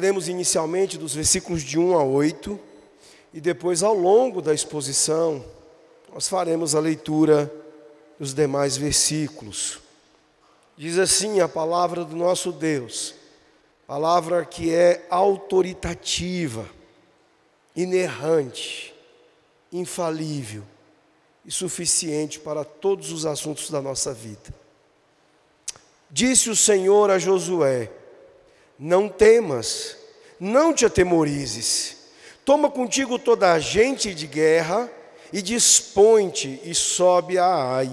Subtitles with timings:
[0.00, 2.58] leremos inicialmente dos versículos de 1 a 8,
[3.34, 5.44] e depois, ao longo da exposição,
[6.10, 7.52] nós faremos a leitura
[8.18, 9.78] dos demais versículos.
[10.74, 13.14] Diz assim a palavra do nosso Deus,
[13.86, 16.66] palavra que é autoritativa,
[17.76, 18.94] inerrante,
[19.70, 20.62] infalível
[21.44, 24.54] e suficiente para todos os assuntos da nossa vida.
[26.10, 27.99] Disse o Senhor a Josué:
[28.82, 29.94] Não temas,
[30.40, 31.98] não te atemorizes.
[32.46, 34.90] Toma contigo toda a gente de guerra
[35.30, 37.90] e dispõe-te e sobe a Ai.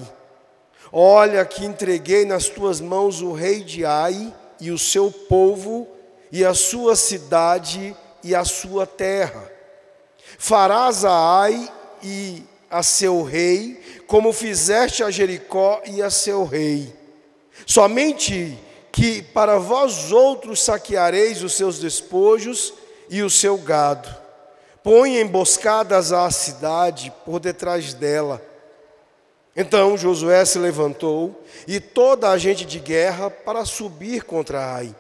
[0.90, 5.86] Olha que entreguei nas tuas mãos o rei de Ai e o seu povo
[6.32, 9.52] e a sua cidade e a sua terra.
[10.38, 11.70] Farás a Ai
[12.02, 16.96] e a seu rei, como fizeste a Jericó e a seu rei.
[17.66, 18.58] Somente
[18.98, 22.74] que para vós outros saqueareis os seus despojos
[23.12, 24.10] e o seu gado.
[24.84, 28.44] Põe emboscadas à cidade por detrás dela.
[29.56, 34.96] Então Josué se levantou e toda a gente de guerra para subir contra Ai.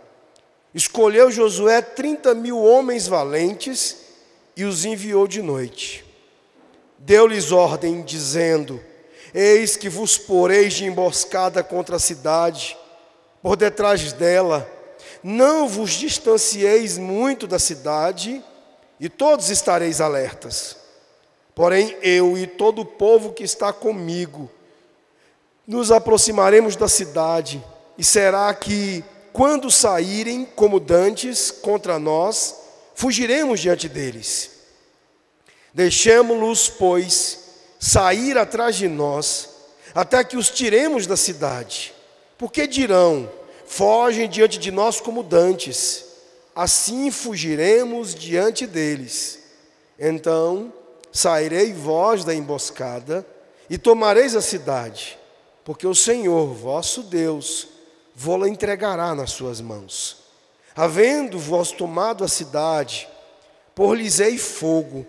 [0.76, 3.98] Escolheu Josué trinta mil homens valentes
[4.56, 6.06] e os enviou de noite.
[7.00, 8.80] Deu-lhes ordem, dizendo:
[9.34, 12.78] Eis que vos poreis de emboscada contra a cidade,
[13.48, 14.70] por detrás dela.
[15.24, 18.44] Não vos distancieis muito da cidade,
[19.00, 20.76] e todos estareis alertas.
[21.56, 24.52] Porém, eu e todo o povo que está comigo,
[25.66, 27.64] nos aproximaremos da cidade,
[27.98, 32.54] e será que, quando saírem como dantes contra nós,
[32.96, 34.52] fugiremos diante deles.
[35.74, 37.40] Deixemo-los, pois,
[37.80, 39.48] sair atrás de nós,
[39.96, 41.94] até que os tiremos da cidade.
[42.38, 43.30] Porque dirão:
[43.68, 46.06] fogem diante de nós como dantes,
[46.56, 49.40] assim fugiremos diante deles.
[50.00, 50.74] Então
[51.12, 53.28] sairei vós da emboscada
[53.70, 55.20] e tomareis a cidade,
[55.66, 57.68] porque o Senhor, vosso Deus,
[58.16, 60.24] vou-la entregará nas suas mãos.
[60.74, 63.08] Havendo vós tomado a cidade,
[63.76, 65.06] por-lhes-ei fogo,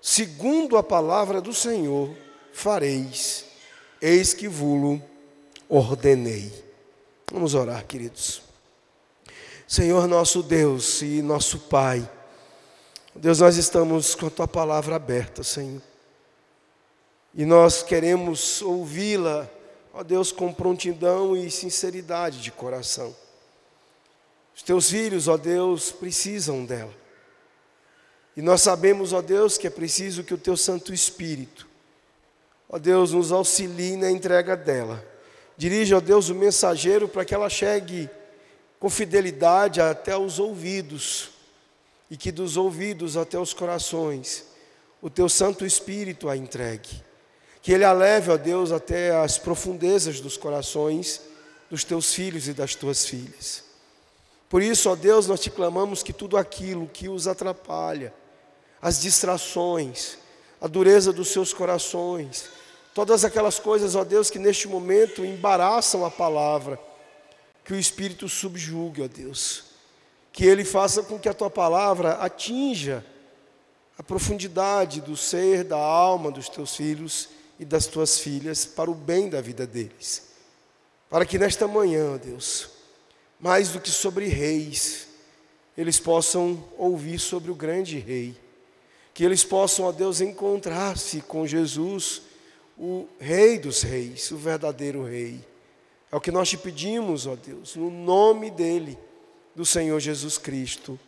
[0.00, 2.10] segundo a palavra do Senhor,
[2.52, 3.46] fareis,
[4.00, 5.02] eis que vulo
[5.68, 6.67] ordenei.
[7.30, 8.40] Vamos orar, queridos.
[9.66, 12.10] Senhor nosso Deus e nosso Pai,
[13.14, 15.82] Deus, nós estamos com a tua palavra aberta, Senhor.
[17.34, 19.46] E nós queremos ouvi-la,
[19.92, 23.14] ó Deus, com prontidão e sinceridade de coração.
[24.56, 26.94] Os teus filhos, ó Deus, precisam dela.
[28.36, 31.68] E nós sabemos, ó Deus, que é preciso que o teu Santo Espírito,
[32.70, 35.04] ó Deus, nos auxilie na entrega dela.
[35.58, 38.08] Dirige, ó Deus, o mensageiro para que ela chegue
[38.78, 41.30] com fidelidade até os ouvidos,
[42.08, 44.44] e que dos ouvidos até os corações,
[45.02, 47.02] o teu Santo Espírito a entregue.
[47.60, 51.22] Que ele a leve, ó Deus, até as profundezas dos corações
[51.68, 53.64] dos teus filhos e das tuas filhas.
[54.48, 58.14] Por isso, ó Deus, nós te clamamos que tudo aquilo que os atrapalha,
[58.80, 60.18] as distrações,
[60.60, 62.48] a dureza dos seus corações,
[62.98, 66.80] todas aquelas coisas, ó Deus, que neste momento embaraçam a palavra,
[67.64, 69.66] que o Espírito subjugue, ó Deus,
[70.32, 73.06] que ele faça com que a tua palavra atinja
[73.96, 78.94] a profundidade do ser, da alma dos teus filhos e das tuas filhas, para o
[78.94, 80.30] bem da vida deles.
[81.08, 82.68] Para que nesta manhã, ó Deus,
[83.38, 85.06] mais do que sobre reis,
[85.76, 88.36] eles possam ouvir sobre o grande rei
[89.18, 92.22] que eles possam, ó Deus, encontrar-se com Jesus,
[92.78, 95.44] o Rei dos Reis, o verdadeiro Rei.
[96.10, 98.98] É o que nós te pedimos, ó Deus, no nome dEle,
[99.54, 100.98] do Senhor Jesus Cristo.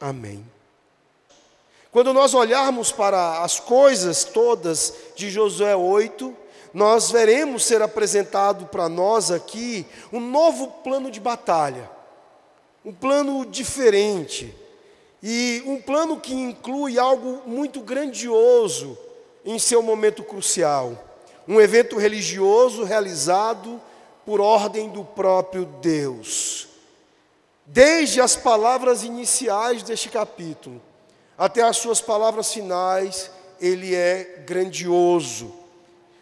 [0.00, 0.44] Amém.
[1.90, 6.34] Quando nós olharmos para as coisas todas de Josué 8,
[6.72, 11.90] nós veremos ser apresentado para nós aqui um novo plano de batalha,
[12.84, 14.54] um plano diferente
[15.22, 18.96] e um plano que inclui algo muito grandioso
[19.44, 21.07] em seu momento crucial.
[21.48, 23.80] Um evento religioso realizado
[24.24, 26.68] por ordem do próprio Deus.
[27.64, 30.80] Desde as palavras iniciais deste capítulo
[31.36, 33.30] até as suas palavras finais,
[33.60, 35.54] ele é grandioso.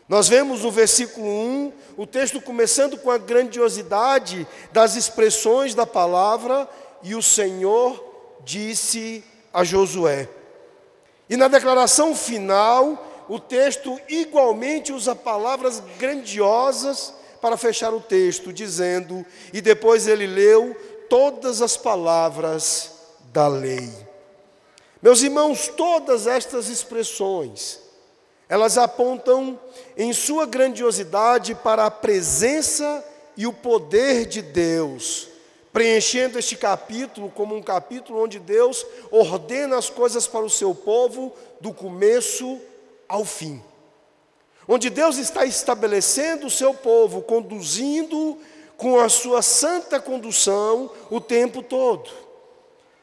[0.09, 6.69] Nós vemos no versículo 1 o texto começando com a grandiosidade das expressões da palavra
[7.03, 8.05] e o Senhor
[8.45, 10.29] disse a Josué.
[11.29, 19.25] E na declaração final, o texto igualmente usa palavras grandiosas para fechar o texto, dizendo:
[19.53, 20.75] E depois ele leu
[21.09, 22.93] todas as palavras
[23.33, 23.93] da lei.
[25.03, 27.81] Meus irmãos, todas estas expressões,
[28.49, 29.59] elas apontam
[29.97, 33.05] em sua grandiosidade para a presença
[33.37, 35.29] e o poder de Deus,
[35.73, 41.33] preenchendo este capítulo como um capítulo onde Deus ordena as coisas para o seu povo
[41.61, 42.59] do começo
[43.09, 43.63] ao fim.
[44.69, 48.39] Onde Deus está estabelecendo o seu povo, conduzindo
[48.77, 52.11] com a sua santa condução o tempo todo.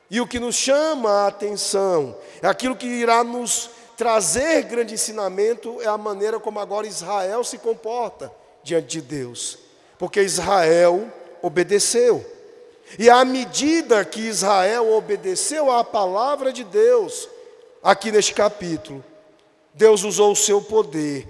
[0.09, 5.87] E o que nos chama a atenção, aquilo que irá nos trazer grande ensinamento, é
[5.87, 9.57] a maneira como agora Israel se comporta diante de Deus.
[9.97, 11.11] Porque Israel
[11.41, 12.23] obedeceu.
[12.99, 17.27] E à medida que Israel obedeceu à palavra de Deus,
[17.81, 19.03] aqui neste capítulo,
[19.73, 21.27] Deus usou o seu poder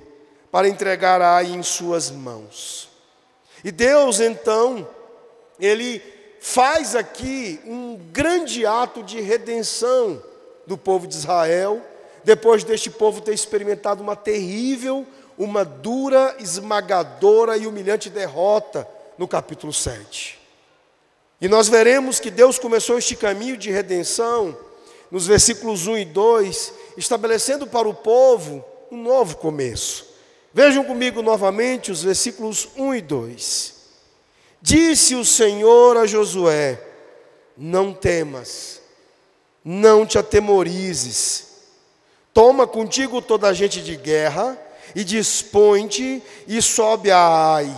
[0.52, 2.90] para entregar Ai em suas mãos.
[3.64, 4.88] E Deus, então,
[5.60, 6.02] ele
[6.40, 10.22] faz aqui um grande ato de redenção
[10.68, 11.82] do povo de Israel,
[12.24, 15.08] depois deste povo ter experimentado uma terrível,
[15.38, 18.88] uma dura, esmagadora e humilhante derrota
[19.18, 20.40] no capítulo 7.
[21.40, 24.58] E nós veremos que Deus começou este caminho de redenção
[25.10, 30.14] nos versículos 1 e 2, estabelecendo para o povo um novo começo.
[30.54, 33.74] Vejam comigo novamente os versículos 1 e 2.
[34.62, 36.80] Disse o Senhor a Josué:
[37.58, 38.80] Não temas,
[39.66, 41.48] não te atemorizes,
[42.34, 44.58] toma contigo toda a gente de guerra
[44.96, 47.76] e dispõe-te e sobe a Ai.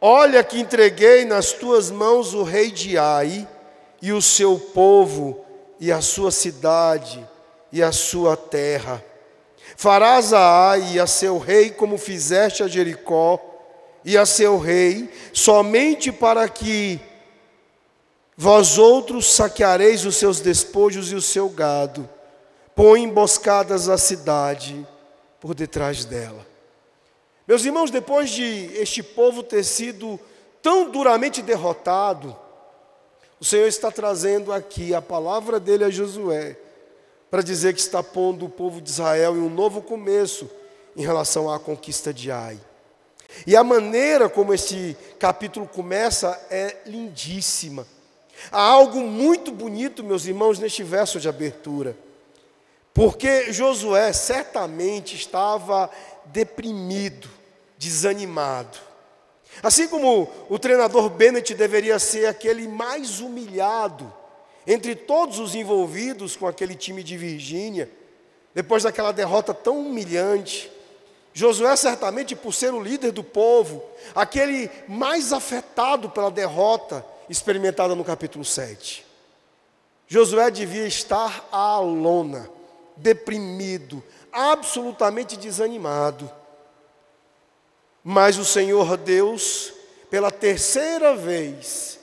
[0.00, 3.46] Olha que entreguei nas tuas mãos o rei de Ai
[4.00, 5.44] e o seu povo
[5.78, 7.24] e a sua cidade
[7.72, 9.02] e a sua terra.
[9.76, 13.40] Farás a Ai e a seu rei como fizeste a Jericó
[14.04, 17.00] e a seu rei, somente para que
[18.36, 22.08] vós outros saqueareis os seus despojos e o seu gado,
[22.74, 24.86] põe emboscadas a cidade
[25.40, 26.46] por detrás dela.
[27.46, 30.18] Meus irmãos, depois de este povo ter sido
[30.60, 32.36] tão duramente derrotado,
[33.40, 36.56] o Senhor está trazendo aqui a palavra dele a Josué,
[37.32, 40.50] para dizer que está pondo o povo de Israel em um novo começo
[40.94, 42.60] em relação à conquista de Ai.
[43.46, 47.86] E a maneira como esse capítulo começa é lindíssima.
[48.50, 51.96] Há algo muito bonito, meus irmãos, neste verso de abertura.
[52.92, 55.88] Porque Josué certamente estava
[56.26, 57.30] deprimido,
[57.78, 58.76] desanimado.
[59.62, 64.12] Assim como o treinador Bennett deveria ser aquele mais humilhado
[64.66, 67.90] entre todos os envolvidos com aquele time de Virgínia,
[68.54, 70.70] depois daquela derrota tão humilhante,
[71.34, 73.82] Josué, certamente, por ser o líder do povo,
[74.14, 79.06] aquele mais afetado pela derrota experimentada no capítulo 7.
[80.06, 82.50] Josué devia estar à lona,
[82.96, 86.30] deprimido, absolutamente desanimado.
[88.04, 89.72] Mas o Senhor Deus,
[90.10, 91.98] pela terceira vez,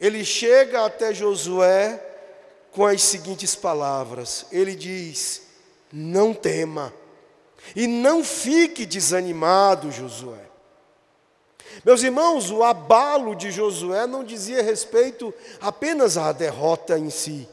[0.00, 2.02] ele chega até Josué
[2.72, 5.42] com as seguintes palavras: Ele diz:
[5.92, 6.92] Não tema
[7.76, 10.48] e não fique desanimado, Josué.
[11.84, 17.48] Meus irmãos, o abalo de Josué não dizia respeito apenas à derrota em si,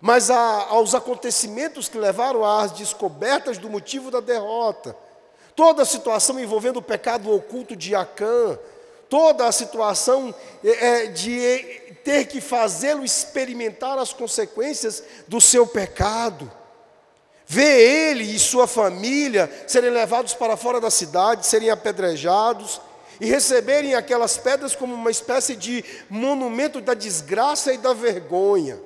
[0.00, 4.96] mas a, aos acontecimentos que levaram às descobertas do motivo da derrota.
[5.56, 8.56] Toda a situação envolvendo o pecado oculto de Acã,
[9.08, 10.34] toda a situação
[10.64, 11.38] é, é de
[12.04, 16.50] ter que fazê-lo experimentar as consequências do seu pecado
[17.50, 22.78] ver ele e sua família serem levados para fora da cidade, serem apedrejados
[23.18, 28.78] e receberem aquelas pedras como uma espécie de monumento da desgraça e da vergonha.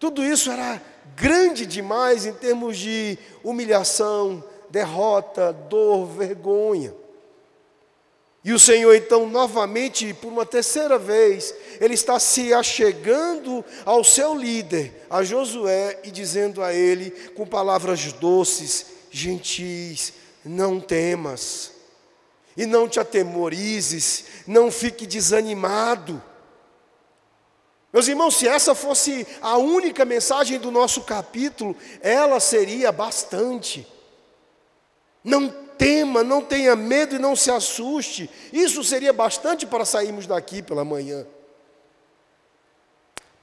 [0.00, 0.82] Tudo isso era
[1.14, 6.92] grande demais em termos de humilhação, derrota, dor, vergonha.
[8.44, 14.34] E o Senhor, então, novamente, por uma terceira vez, ele está se achegando ao seu
[14.34, 20.12] líder, a Josué, e dizendo a ele, com palavras doces, gentis:
[20.44, 21.70] Não temas,
[22.56, 26.20] e não te atemorizes, não fique desanimado.
[27.92, 33.86] Meus irmãos, se essa fosse a única mensagem do nosso capítulo, ela seria bastante.
[35.22, 38.30] Não tema, não tenha medo e não se assuste.
[38.52, 41.26] Isso seria bastante para sairmos daqui pela manhã.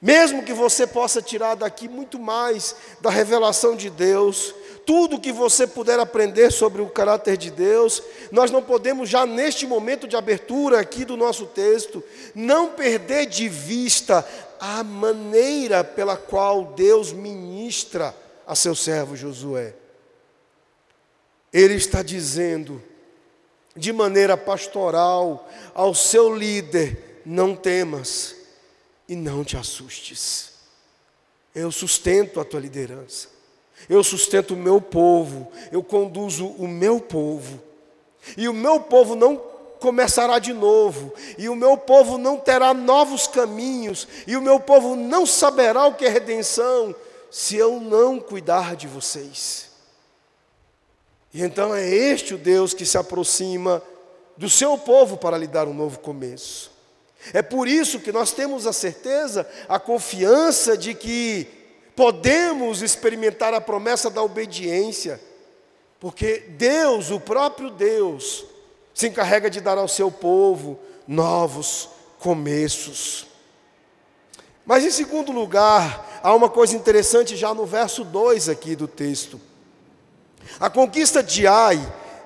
[0.02, 4.56] Mesmo que você possa tirar daqui muito mais da revelação de Deus,
[4.86, 9.68] tudo que você puder aprender sobre o caráter de Deus, nós não podemos já neste
[9.68, 12.02] momento de abertura aqui do nosso texto,
[12.34, 14.26] não perder de vista
[14.58, 18.16] a maneira pela qual Deus ministra
[18.48, 19.79] a seu servo Josué.
[21.52, 22.82] Ele está dizendo,
[23.76, 28.36] de maneira pastoral, ao seu líder: não temas
[29.08, 30.52] e não te assustes.
[31.54, 33.28] Eu sustento a tua liderança,
[33.90, 37.62] eu sustento o meu povo, eu conduzo o meu povo,
[38.38, 39.36] e o meu povo não
[39.80, 44.96] começará de novo, e o meu povo não terá novos caminhos, e o meu povo
[44.96, 46.94] não saberá o que é redenção,
[47.32, 49.69] se eu não cuidar de vocês.
[51.34, 53.82] E então é este o Deus que se aproxima
[54.36, 56.72] do seu povo para lhe dar um novo começo.
[57.34, 61.48] É por isso que nós temos a certeza, a confiança de que
[61.96, 65.20] podemos experimentar a promessa da obediência,
[66.00, 68.46] porque Deus, o próprio Deus,
[68.94, 73.28] se encarrega de dar ao seu povo novos começos.
[74.66, 79.49] Mas em segundo lugar, há uma coisa interessante já no verso 2 aqui do texto.
[80.60, 81.80] A conquista de Ai,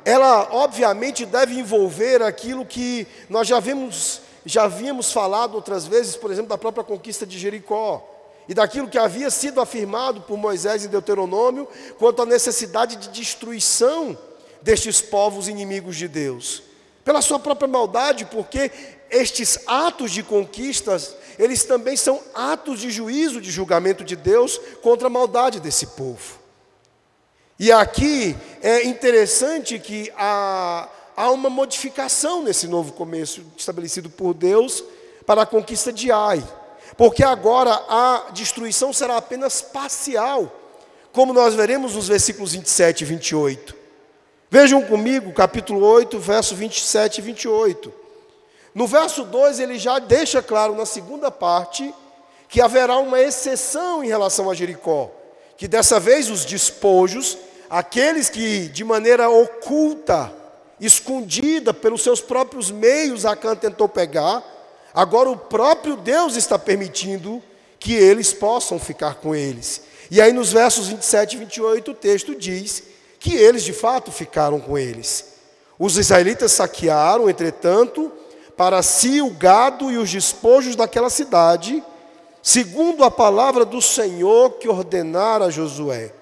[0.05, 6.31] ela obviamente deve envolver aquilo que nós já vimos, já havíamos falado outras vezes, por
[6.31, 8.09] exemplo, da própria conquista de Jericó
[8.47, 14.17] e daquilo que havia sido afirmado por Moisés em Deuteronômio quanto à necessidade de destruição
[14.61, 16.63] destes povos inimigos de Deus.
[17.05, 18.71] Pela sua própria maldade, porque
[19.09, 25.07] estes atos de conquistas, eles também são atos de juízo, de julgamento de Deus contra
[25.07, 26.42] a maldade desse povo.
[27.59, 34.83] E aqui é interessante que há, há uma modificação nesse novo começo estabelecido por Deus
[35.25, 36.43] para a conquista de Ai.
[36.97, 40.51] Porque agora a destruição será apenas parcial,
[41.11, 43.75] como nós veremos nos versículos 27 e 28.
[44.49, 47.93] Vejam comigo, capítulo 8, verso 27 e 28.
[48.75, 51.93] No verso 2, ele já deixa claro na segunda parte
[52.47, 55.09] que haverá uma exceção em relação a Jericó,
[55.57, 57.37] que dessa vez os despojos
[57.73, 60.31] Aqueles que de maneira oculta,
[60.79, 64.43] escondida pelos seus próprios meios, Acã tentou pegar,
[64.93, 67.41] agora o próprio Deus está permitindo
[67.79, 69.81] que eles possam ficar com eles.
[70.11, 72.83] E aí nos versos 27 e 28 o texto diz
[73.19, 75.33] que eles de fato ficaram com eles.
[75.79, 78.11] Os israelitas saquearam, entretanto,
[78.55, 81.83] para si o gado e os despojos daquela cidade,
[82.43, 86.13] segundo a palavra do Senhor que ordenara a Josué.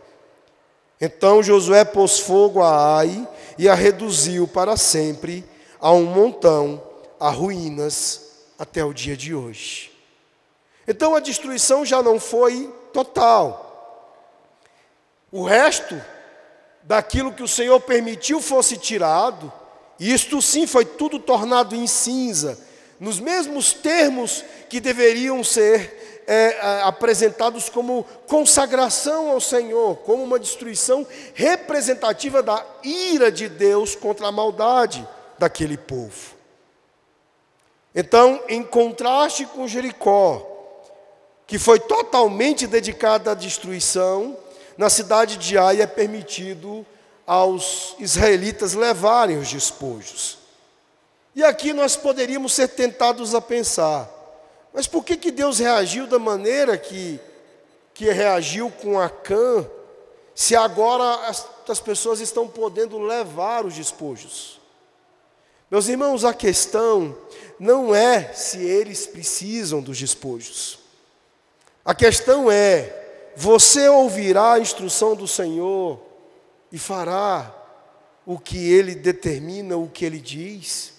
[1.01, 5.43] Então Josué pôs fogo a Ai e a reduziu para sempre
[5.79, 6.81] a um montão,
[7.19, 8.21] a ruínas,
[8.59, 9.91] até o dia de hoje.
[10.87, 13.67] Então a destruição já não foi total.
[15.31, 15.99] O resto
[16.83, 19.51] daquilo que o Senhor permitiu fosse tirado,
[19.99, 22.59] isto sim foi tudo tornado em cinza,
[22.99, 26.00] nos mesmos termos que deveriam ser
[26.33, 34.27] é, apresentados como consagração ao Senhor, como uma destruição representativa da ira de Deus contra
[34.27, 35.05] a maldade
[35.38, 36.38] daquele povo.
[37.93, 40.47] Então, em contraste com Jericó,
[41.45, 44.38] que foi totalmente dedicada à destruição,
[44.77, 46.85] na cidade de Ai é permitido
[47.27, 50.38] aos israelitas levarem os despojos.
[51.35, 54.09] E aqui nós poderíamos ser tentados a pensar:
[54.73, 57.19] mas por que, que Deus reagiu da maneira que,
[57.93, 59.69] que reagiu com Acã,
[60.33, 64.59] se agora as, as pessoas estão podendo levar os despojos?
[65.69, 67.17] Meus irmãos, a questão
[67.59, 70.79] não é se eles precisam dos despojos.
[71.83, 75.99] A questão é: você ouvirá a instrução do Senhor
[76.71, 77.55] e fará
[78.25, 80.93] o que ele determina, o que ele diz?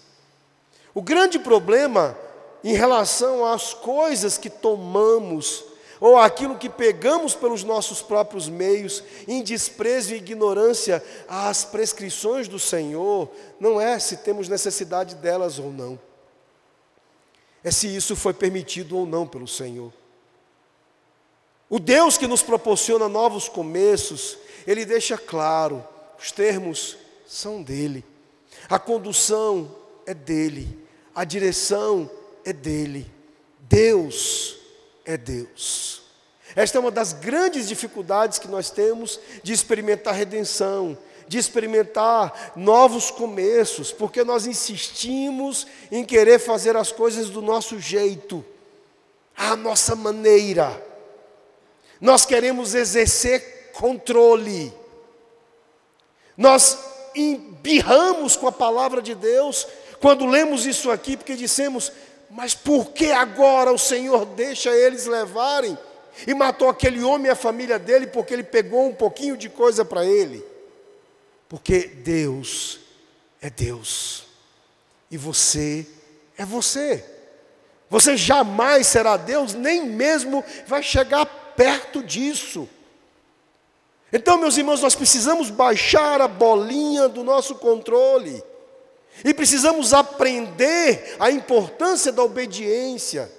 [0.95, 2.17] O grande problema
[2.65, 5.65] em relação às coisas que tomamos,
[6.01, 12.59] ou aquilo que pegamos pelos nossos próprios meios, em desprezo e ignorância às prescrições do
[12.59, 13.29] Senhor,
[13.59, 15.99] não é se temos necessidade delas ou não,
[17.65, 19.93] é se isso foi permitido ou não pelo Senhor.
[21.71, 25.87] O Deus que nos proporciona novos começos, Ele deixa claro,
[26.19, 28.05] os termos são dele,
[28.69, 30.79] a condução é dele,
[31.15, 33.13] a direção é dele.
[33.61, 34.57] Deus
[35.05, 36.03] é Deus.
[36.57, 40.97] Esta é uma das grandes dificuldades que nós temos de experimentar redenção,
[41.27, 48.45] de experimentar novos começos, porque nós insistimos em querer fazer as coisas do nosso jeito,
[49.37, 50.83] à nossa maneira.
[52.01, 54.73] Nós queremos exercer controle.
[56.37, 56.79] Nós
[57.15, 59.67] embirramos com a palavra de Deus
[60.01, 61.93] quando lemos isso aqui, porque dissemos:
[62.33, 65.77] Mas por que agora o Senhor deixa eles levarem?
[66.27, 69.85] E matou aquele homem e a família dele porque ele pegou um pouquinho de coisa
[69.85, 70.43] para ele.
[71.47, 72.81] Porque Deus
[73.41, 74.25] é Deus.
[75.11, 75.87] E você
[76.39, 77.05] é você.
[77.91, 82.67] Você jamais será Deus, nem mesmo vai chegar perto disso.
[84.11, 88.43] Então, meus irmãos, nós precisamos baixar a bolinha do nosso controle.
[89.25, 93.31] E precisamos aprender a importância da obediência.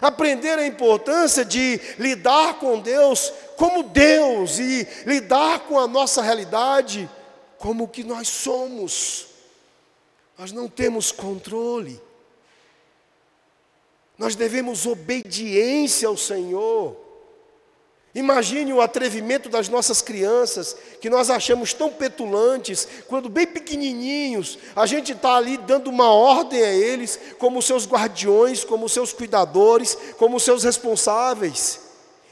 [0.00, 7.08] Aprender a importância de lidar com Deus como Deus e lidar com a nossa realidade
[7.58, 9.26] como que nós somos.
[10.36, 12.00] Nós não temos controle.
[14.18, 17.11] Nós devemos obediência ao Senhor.
[18.14, 24.84] Imagine o atrevimento das nossas crianças, que nós achamos tão petulantes, quando bem pequenininhos, a
[24.84, 30.38] gente está ali dando uma ordem a eles, como seus guardiões, como seus cuidadores, como
[30.38, 31.80] seus responsáveis.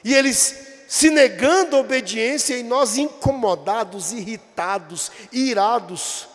[0.05, 0.55] E eles
[0.87, 6.29] se negando a obediência e nós incomodados, irritados, irados,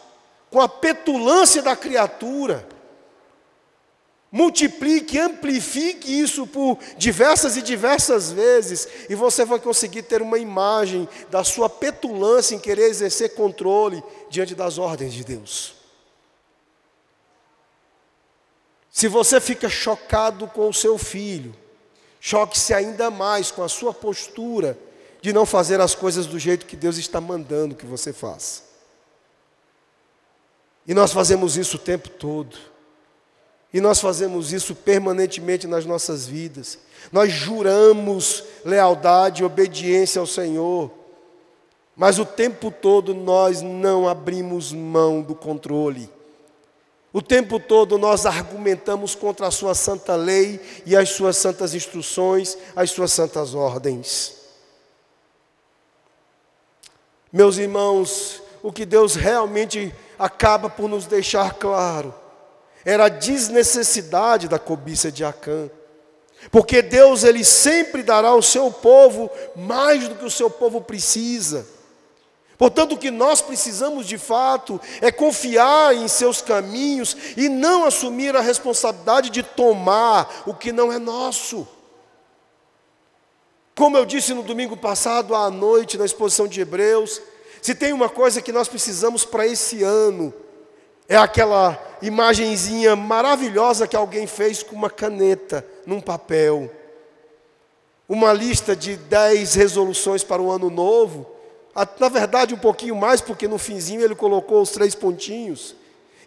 [0.49, 2.67] com a petulância da criatura.
[4.31, 11.07] Multiplique, amplifique isso por diversas e diversas vezes, e você vai conseguir ter uma imagem
[11.31, 15.75] da sua petulância em querer exercer controle diante das ordens de Deus.
[18.91, 21.53] Se você fica chocado com o seu filho,
[22.19, 24.77] choque-se ainda mais com a sua postura
[25.21, 28.63] de não fazer as coisas do jeito que Deus está mandando que você faça.
[30.87, 32.57] E nós fazemos isso o tempo todo.
[33.75, 36.79] E nós fazemos isso permanentemente nas nossas vidas.
[37.11, 40.89] Nós juramos lealdade e obediência ao Senhor,
[41.93, 46.09] mas o tempo todo nós não abrimos mão do controle.
[47.11, 52.57] O tempo todo nós argumentamos contra a Sua santa lei e as Suas santas instruções,
[52.77, 54.37] as Suas santas ordens.
[57.29, 62.23] Meus irmãos, o que Deus realmente acaba por nos deixar claro
[62.85, 65.69] era a desnecessidade da cobiça de Acã.
[66.51, 71.65] Porque Deus ele sempre dará ao seu povo mais do que o seu povo precisa.
[72.57, 78.35] Portanto, o que nós precisamos de fato é confiar em seus caminhos e não assumir
[78.35, 81.67] a responsabilidade de tomar o que não é nosso.
[83.75, 87.21] Como eu disse no domingo passado à noite na exposição de Hebreus,
[87.61, 90.33] se tem uma coisa que nós precisamos para esse ano,
[91.09, 91.73] é aquela
[92.07, 96.71] imagenzinha maravilhosa que alguém fez com uma caneta num papel.
[98.07, 101.25] Uma lista de dez resoluções para o ano novo.
[101.99, 105.75] Na verdade, um pouquinho mais, porque no finzinho ele colocou os três pontinhos.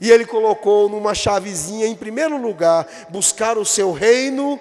[0.01, 4.59] E ele colocou numa chavezinha, em primeiro lugar, buscar o seu reino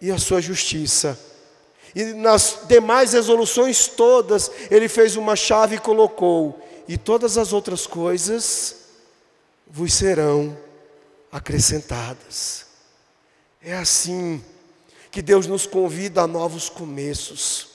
[0.00, 1.18] e a sua justiça.
[1.94, 6.58] E nas demais resoluções todas, ele fez uma chave e colocou.
[6.86, 8.83] E todas as outras coisas
[9.74, 10.56] vos serão
[11.32, 12.64] acrescentadas.
[13.60, 14.40] É assim
[15.10, 17.70] que Deus nos convida a novos começos.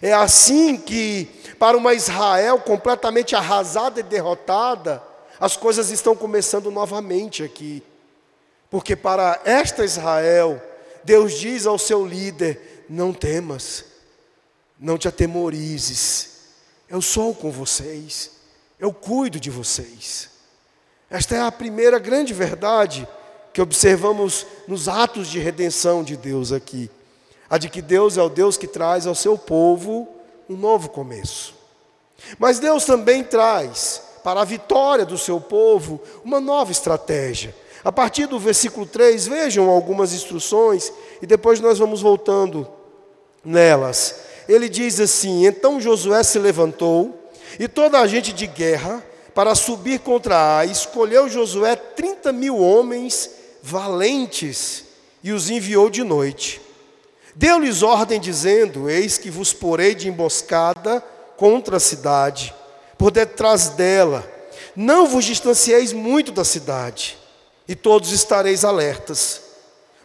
[0.00, 5.02] É assim que, para uma Israel completamente arrasada e derrotada,
[5.40, 7.82] as coisas estão começando novamente aqui.
[8.70, 10.62] Porque para esta Israel,
[11.02, 13.84] Deus diz ao seu líder: não temas,
[14.78, 16.36] não te atemorizes,
[16.88, 18.30] eu sou com vocês,
[18.78, 20.35] eu cuido de vocês.
[21.10, 23.06] Esta é a primeira grande verdade
[23.52, 26.90] que observamos nos atos de redenção de Deus aqui.
[27.48, 30.08] A de que Deus é o Deus que traz ao seu povo
[30.48, 31.54] um novo começo.
[32.38, 37.54] Mas Deus também traz para a vitória do seu povo uma nova estratégia.
[37.84, 40.92] A partir do versículo 3, vejam algumas instruções
[41.22, 42.66] e depois nós vamos voltando
[43.44, 44.16] nelas.
[44.48, 49.04] Ele diz assim: Então Josué se levantou e toda a gente de guerra
[49.36, 53.30] para subir contra Ai, escolheu Josué 30 mil homens
[53.62, 54.84] valentes
[55.22, 56.58] e os enviou de noite.
[57.34, 61.04] Deu-lhes ordem, dizendo: Eis que vos porei de emboscada
[61.36, 62.54] contra a cidade,
[62.96, 64.26] por detrás dela.
[64.74, 67.18] Não vos distancieis muito da cidade,
[67.68, 69.42] e todos estareis alertas.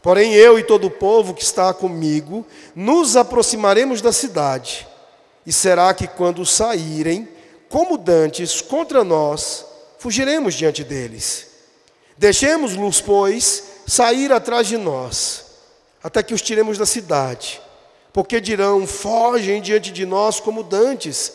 [0.01, 4.85] Porém, eu e todo o povo que está comigo nos aproximaremos da cidade,
[5.45, 7.29] e será que quando saírem,
[7.71, 9.65] como dantes contra nós,
[9.97, 11.47] fugiremos diante deles.
[12.17, 15.45] Deixemos-los, pois, sair atrás de nós,
[16.03, 17.61] até que os tiremos da cidade,
[18.11, 21.31] porque dirão: fogem diante de nós como dantes,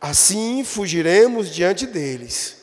[0.00, 2.56] assim fugiremos diante deles.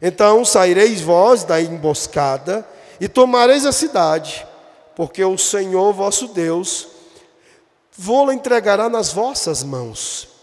[0.00, 2.68] Então saireis vós da emboscada
[3.00, 4.46] e tomareis a cidade,
[4.94, 6.88] porque o Senhor vosso Deus
[7.96, 10.37] vou-la entregará nas vossas mãos.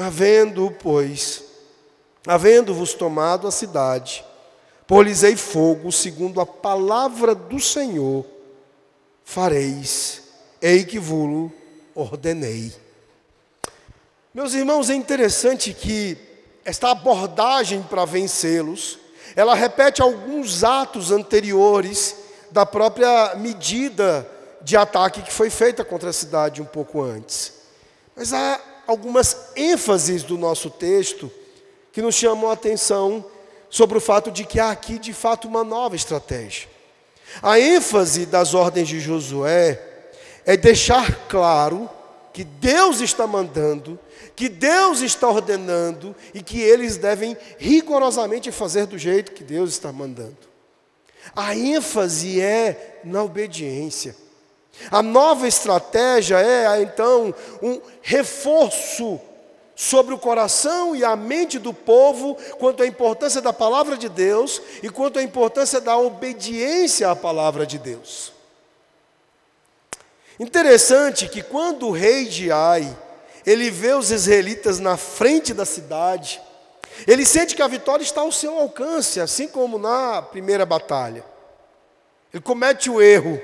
[0.00, 1.44] Havendo, pois,
[2.26, 4.24] havendo-vos tomado a cidade,
[4.86, 8.24] polisei fogo, segundo a palavra do Senhor,
[9.22, 10.22] fareis,
[10.62, 11.50] ei que vos
[11.94, 12.72] ordenei.
[14.32, 16.16] Meus irmãos, é interessante que
[16.64, 18.98] esta abordagem para vencê-los,
[19.36, 22.16] ela repete alguns atos anteriores
[22.50, 24.26] da própria medida
[24.62, 27.52] de ataque que foi feita contra a cidade um pouco antes.
[28.16, 31.30] Mas há algumas ênfases do nosso texto
[31.92, 33.24] que nos chamam a atenção
[33.68, 36.68] sobre o fato de que há aqui de fato uma nova estratégia.
[37.40, 39.80] A ênfase das ordens de Josué
[40.44, 41.88] é deixar claro
[42.32, 43.96] que Deus está mandando,
[44.34, 49.92] que Deus está ordenando e que eles devem rigorosamente fazer do jeito que Deus está
[49.92, 50.36] mandando.
[51.34, 54.16] A ênfase é na obediência.
[54.90, 59.20] A nova estratégia é, então, um reforço
[59.74, 64.60] sobre o coração e a mente do povo quanto à importância da palavra de Deus
[64.82, 68.32] e quanto à importância da obediência à palavra de Deus.
[70.38, 72.96] Interessante que quando o rei de Ai,
[73.46, 76.40] ele vê os israelitas na frente da cidade,
[77.06, 81.24] ele sente que a vitória está ao seu alcance, assim como na primeira batalha.
[82.32, 83.40] Ele comete o erro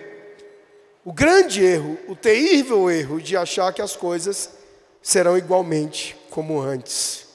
[1.06, 4.50] o grande erro, o terrível erro de achar que as coisas
[5.00, 7.28] serão igualmente como antes.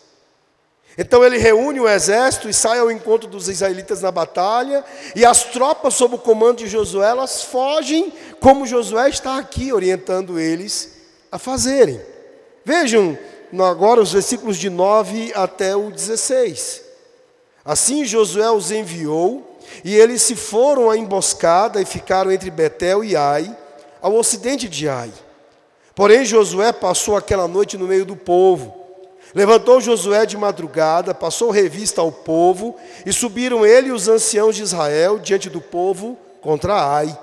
[0.97, 4.83] Então ele reúne o exército e sai ao encontro dos israelitas na batalha,
[5.15, 10.37] e as tropas, sob o comando de Josué, elas fogem, como Josué está aqui orientando
[10.37, 10.97] eles
[11.31, 12.01] a fazerem.
[12.65, 13.17] Vejam
[13.57, 16.81] agora os versículos de 9 até o 16.
[17.63, 19.47] Assim Josué os enviou,
[19.81, 23.55] e eles se foram à emboscada e ficaram entre Betel e Ai,
[24.01, 25.11] ao ocidente de Ai.
[25.93, 28.75] Porém, Josué passou aquela noite no meio do povo.
[29.33, 34.63] Levantou Josué de madrugada, passou revista ao povo, e subiram ele e os anciãos de
[34.63, 37.17] Israel diante do povo contra Ai.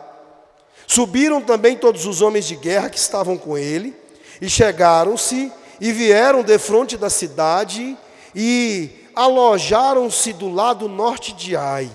[0.87, 3.95] Subiram também todos os homens de guerra que estavam com ele,
[4.41, 7.97] e chegaram-se e vieram defronte da cidade
[8.35, 11.91] e alojaram-se do lado norte de Ai.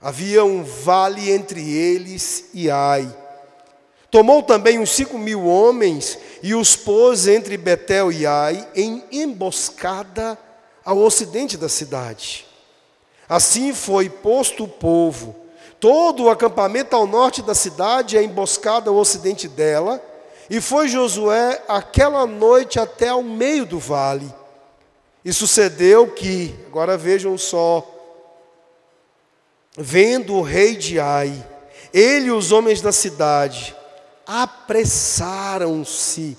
[0.00, 3.08] Havia um vale entre eles e Ai.
[4.16, 10.38] Tomou também uns cinco mil homens e os pôs entre Betel e Ai, em emboscada
[10.82, 12.46] ao ocidente da cidade.
[13.28, 15.36] Assim foi posto o povo,
[15.78, 20.02] todo o acampamento ao norte da cidade, a emboscada ao ocidente dela,
[20.48, 24.34] e foi Josué aquela noite até ao meio do vale.
[25.22, 27.86] E sucedeu que, agora vejam só,
[29.76, 31.34] vendo o rei de Ai,
[31.92, 33.76] ele e os homens da cidade,
[34.26, 36.36] apressaram-se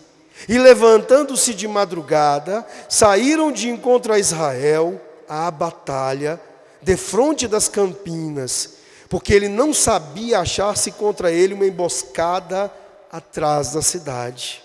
[0.47, 6.39] e, levantando-se de madrugada, saíram de encontro a Israel à batalha,
[6.81, 8.75] defronte das campinas,
[9.09, 12.71] porque ele não sabia achar-se contra ele uma emboscada
[13.11, 14.61] atrás da cidade.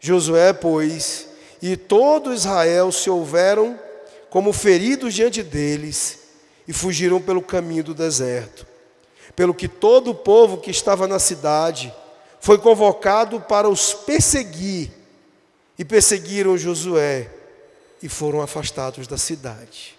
[0.00, 1.26] Josué, pois,
[1.60, 3.78] e todo Israel se houveram
[4.30, 6.18] como feridos diante deles
[6.66, 8.66] e fugiram pelo caminho do deserto.
[9.34, 11.92] Pelo que todo o povo que estava na cidade
[12.40, 14.90] foi convocado para os perseguir,
[15.78, 17.30] e perseguiram Josué
[18.02, 19.96] e foram afastados da cidade.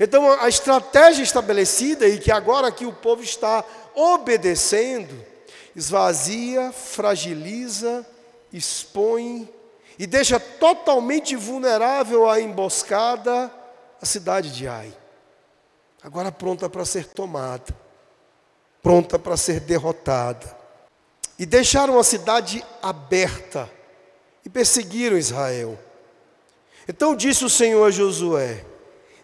[0.00, 3.62] Então, a estratégia estabelecida e que agora aqui o povo está
[3.94, 5.14] obedecendo,
[5.76, 8.06] esvazia, fragiliza,
[8.50, 9.46] expõe
[9.98, 13.52] e deixa totalmente vulnerável à emboscada
[14.00, 14.92] a cidade de Ai.
[16.02, 17.74] Agora pronta para ser tomada,
[18.82, 20.63] pronta para ser derrotada.
[21.38, 23.70] E deixaram a cidade aberta
[24.44, 25.78] e perseguiram Israel.
[26.88, 28.64] Então disse o Senhor a Josué: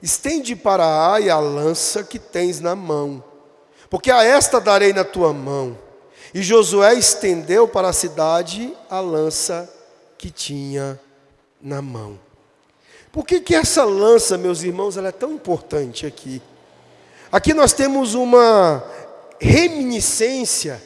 [0.03, 3.23] Estende para Ai a lança que tens na mão,
[3.89, 5.79] porque a esta darei na tua mão.
[6.33, 9.69] E Josué estendeu para a cidade a lança
[10.17, 10.99] que tinha
[11.61, 12.19] na mão.
[13.11, 16.41] Por que, que essa lança, meus irmãos, ela é tão importante aqui?
[17.33, 18.85] Aqui nós temos uma
[19.41, 20.81] reminiscência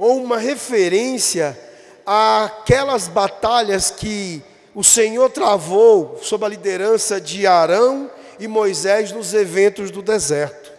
[0.00, 1.60] ou uma referência
[2.06, 4.42] àquelas batalhas que
[4.74, 10.72] o Senhor travou sob a liderança de Arão e Moisés nos eventos do deserto.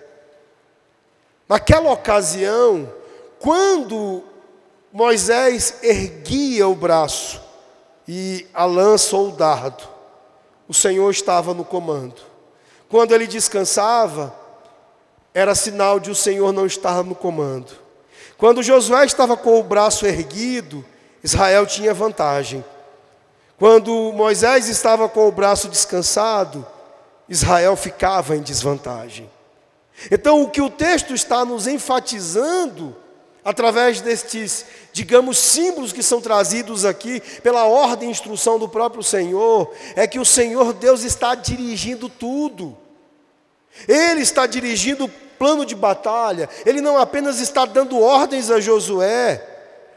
[1.48, 2.92] Naquela ocasião,
[3.38, 4.24] quando
[4.92, 7.40] Moisés erguia o braço
[8.08, 9.84] e a lança ou o dardo,
[10.68, 12.22] o Senhor estava no comando.
[12.90, 14.36] Quando ele descansava,
[15.32, 17.81] era sinal de o Senhor não estar no comando.
[18.42, 20.84] Quando Josué estava com o braço erguido,
[21.24, 22.66] Israel tinha vantagem.
[23.56, 26.66] Quando Moisés estava com o braço descansado,
[27.30, 29.30] Israel ficava em desvantagem.
[30.10, 32.96] Então, o que o texto está nos enfatizando,
[33.46, 39.72] através destes, digamos, símbolos que são trazidos aqui, pela ordem e instrução do próprio Senhor,
[39.96, 42.76] é que o Senhor Deus está dirigindo tudo.
[43.88, 49.48] Ele está dirigindo o plano de batalha, ele não apenas está dando ordens a Josué,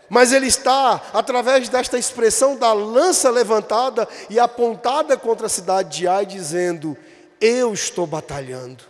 [0.09, 6.09] mas ele está, através desta expressão da lança levantada e apontada contra a cidade de
[6.09, 6.97] Ai, dizendo:
[7.41, 8.85] Eu estou batalhando,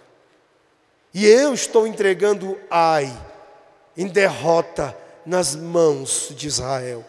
[1.13, 3.13] e eu estou entregando Ai
[3.97, 7.05] em derrota nas mãos de Israel.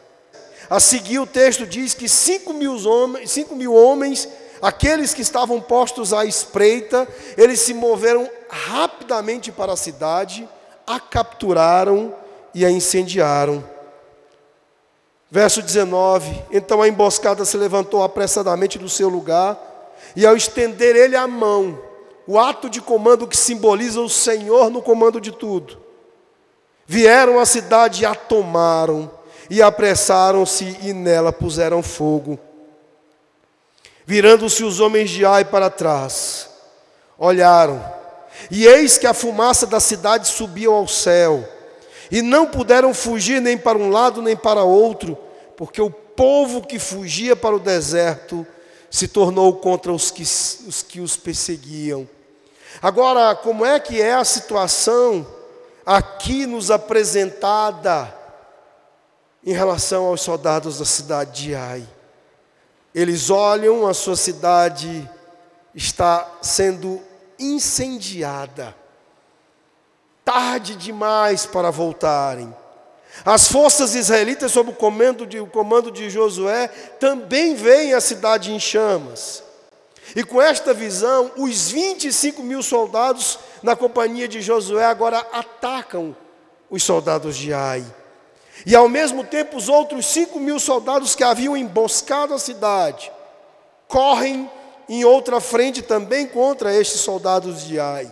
[0.69, 4.27] A seguir, o texto diz que cinco mil homens, cinco mil homens
[4.61, 10.47] aqueles que estavam postos à espreita, eles se moveram rapidamente para a cidade,
[10.85, 12.13] a capturaram
[12.53, 13.63] e a incendiaram.
[15.29, 19.59] Verso 19: Então a emboscada se levantou apressadamente do seu lugar,
[20.15, 21.77] e ao estender ele a mão,
[22.27, 25.77] o ato de comando que simboliza o Senhor no comando de tudo,
[26.85, 29.11] vieram à cidade e a tomaram,
[29.49, 32.39] e apressaram-se e nela puseram fogo.
[34.05, 36.47] Virando-se os homens de Ai para trás,
[37.17, 37.83] olharam,
[38.51, 41.43] e eis que a fumaça da cidade subiu ao céu,
[42.11, 45.17] e não puderam fugir nem para um lado nem para outro,
[45.57, 48.45] porque o povo que fugia para o deserto
[48.91, 52.07] se tornou contra os que os, que os perseguiam.
[52.81, 55.25] Agora, como é que é a situação
[55.85, 58.13] aqui nos apresentada
[59.43, 61.94] em relação aos soldados da cidade de Ai?
[62.95, 65.10] Eles olham, a sua cidade
[65.75, 67.01] está sendo
[67.38, 68.73] incendiada.
[70.23, 72.55] Tarde demais para voltarem.
[73.25, 78.53] As forças israelitas, sob o comando de, o comando de Josué, também veem a cidade
[78.53, 79.43] em chamas.
[80.15, 86.15] E com esta visão, os 25 mil soldados na companhia de Josué agora atacam
[86.69, 87.86] os soldados de Ai.
[88.63, 93.11] E ao mesmo tempo, os outros cinco mil soldados que haviam emboscado a cidade
[93.87, 94.49] correm
[94.87, 98.11] em outra frente também contra estes soldados de Ai.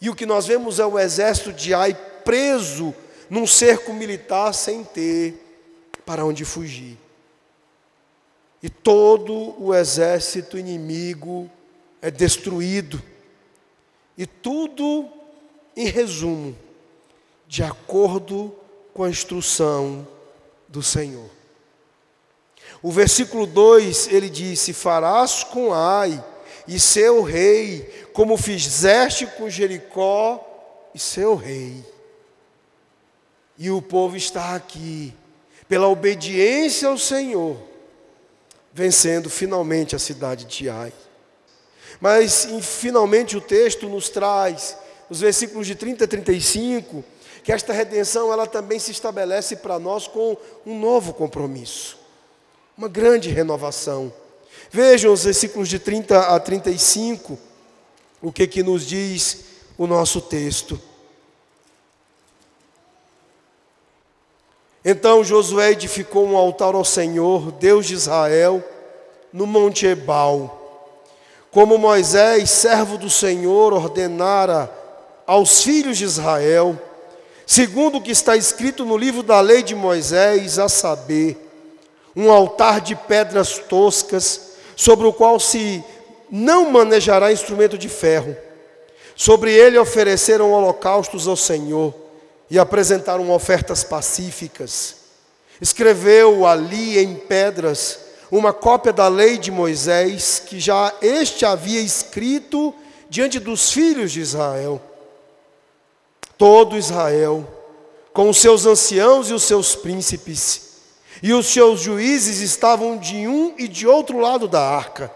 [0.00, 2.94] E o que nós vemos é o exército de Ai preso
[3.28, 5.42] num cerco militar sem ter
[6.04, 6.96] para onde fugir.
[8.62, 11.50] E todo o exército inimigo
[12.00, 13.02] é destruído.
[14.16, 15.08] E tudo,
[15.76, 16.56] em resumo,
[17.46, 18.65] de acordo com
[18.96, 20.08] com a instrução
[20.66, 21.28] do Senhor.
[22.82, 26.24] O versículo 2 ele disse: Farás com Ai
[26.66, 30.42] e seu rei, como fizeste com Jericó
[30.94, 31.84] e seu rei.
[33.58, 35.12] E o povo está aqui,
[35.68, 37.58] pela obediência ao Senhor,
[38.72, 40.92] vencendo finalmente a cidade de Ai.
[42.00, 44.76] Mas finalmente o texto nos traz,
[45.10, 47.04] os versículos de 30 a 35,
[47.46, 51.96] que esta redenção ela também se estabelece para nós com um novo compromisso,
[52.76, 54.12] uma grande renovação.
[54.68, 57.38] Vejam os versículos de 30 a 35,
[58.20, 59.44] o que que nos diz
[59.78, 60.76] o nosso texto.
[64.84, 68.60] Então Josué edificou um altar ao Senhor, Deus de Israel,
[69.32, 70.90] no monte Ebal,
[71.52, 74.68] como Moisés, servo do Senhor, ordenara
[75.24, 76.76] aos filhos de Israel,
[77.46, 81.38] segundo o que está escrito no livro da lei de Moisés, a saber,
[82.14, 85.82] um altar de pedras toscas, sobre o qual se
[86.30, 88.36] não manejará instrumento de ferro.
[89.14, 91.94] Sobre ele ofereceram holocaustos ao Senhor
[92.50, 94.96] e apresentaram ofertas pacíficas.
[95.60, 102.74] Escreveu ali em pedras uma cópia da lei de Moisés, que já este havia escrito
[103.08, 104.80] diante dos filhos de Israel
[106.38, 107.46] todo Israel,
[108.12, 110.66] com os seus anciãos e os seus príncipes,
[111.22, 115.10] e os seus juízes estavam de um e de outro lado da arca,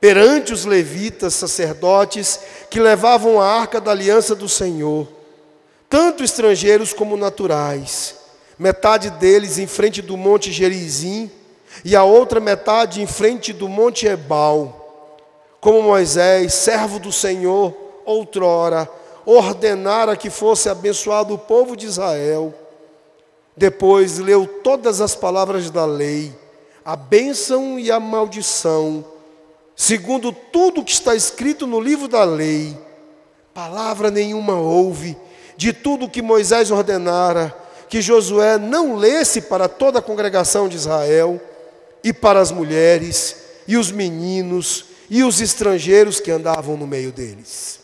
[0.00, 5.06] perante os levitas, sacerdotes, que levavam a arca da aliança do Senhor,
[5.88, 8.16] tanto estrangeiros como naturais,
[8.58, 11.30] metade deles em frente do monte Gerizim,
[11.84, 15.18] e a outra metade em frente do monte Ebal,
[15.60, 17.74] como Moisés, servo do Senhor,
[18.04, 18.90] outrora,
[19.24, 22.54] ordenara que fosse abençoado o povo de Israel.
[23.56, 26.34] Depois leu todas as palavras da lei,
[26.84, 29.04] a bênção e a maldição,
[29.76, 32.76] segundo tudo que está escrito no livro da lei.
[33.52, 35.16] palavra nenhuma houve
[35.56, 37.54] de tudo que Moisés ordenara,
[37.88, 41.40] que Josué não lesse para toda a congregação de Israel,
[42.02, 43.36] e para as mulheres,
[43.68, 47.81] e os meninos, e os estrangeiros que andavam no meio deles.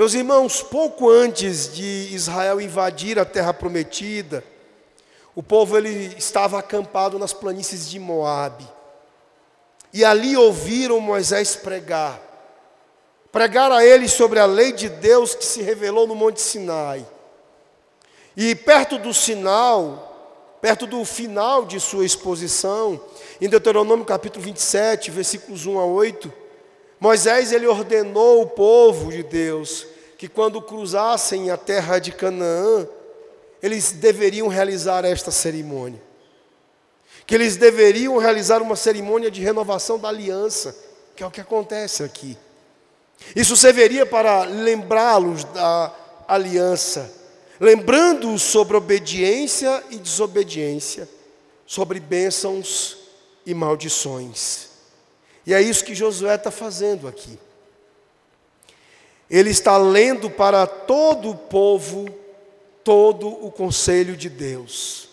[0.00, 4.42] Meus irmãos, pouco antes de Israel invadir a terra prometida,
[5.34, 8.66] o povo ele estava acampado nas planícies de Moabe.
[9.92, 12.18] E ali ouviram Moisés pregar.
[13.30, 17.06] Pregar a eles sobre a lei de Deus que se revelou no Monte Sinai.
[18.34, 22.98] E perto do sinal, perto do final de sua exposição,
[23.38, 26.39] em Deuteronômio capítulo 27, versículos 1 a 8,
[27.00, 29.86] Moisés ele ordenou o povo de Deus
[30.18, 32.86] que quando cruzassem a terra de Canaã,
[33.62, 36.00] eles deveriam realizar esta cerimônia.
[37.26, 40.76] Que eles deveriam realizar uma cerimônia de renovação da aliança,
[41.16, 42.36] que é o que acontece aqui.
[43.34, 45.94] Isso serviria para lembrá-los da
[46.28, 47.10] aliança,
[47.58, 51.08] lembrando-os sobre obediência e desobediência,
[51.66, 52.98] sobre bênçãos
[53.46, 54.69] e maldições.
[55.50, 57.36] E é isso que Josué está fazendo aqui.
[59.28, 62.08] Ele está lendo para todo o povo
[62.84, 65.08] todo o conselho de Deus.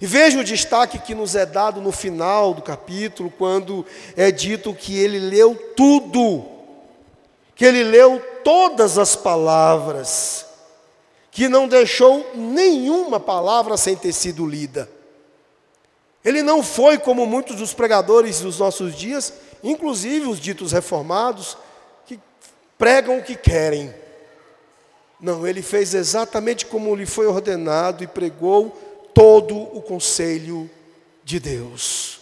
[0.00, 3.84] E veja o destaque que nos é dado no final do capítulo, quando
[4.16, 6.44] é dito que ele leu tudo,
[7.56, 10.46] que ele leu todas as palavras,
[11.32, 14.88] que não deixou nenhuma palavra sem ter sido lida.
[16.24, 21.56] Ele não foi como muitos dos pregadores dos nossos dias, inclusive os ditos reformados,
[22.06, 22.18] que
[22.76, 23.94] pregam o que querem.
[25.20, 28.70] Não, ele fez exatamente como lhe foi ordenado e pregou
[29.12, 30.70] todo o conselho
[31.24, 32.20] de Deus.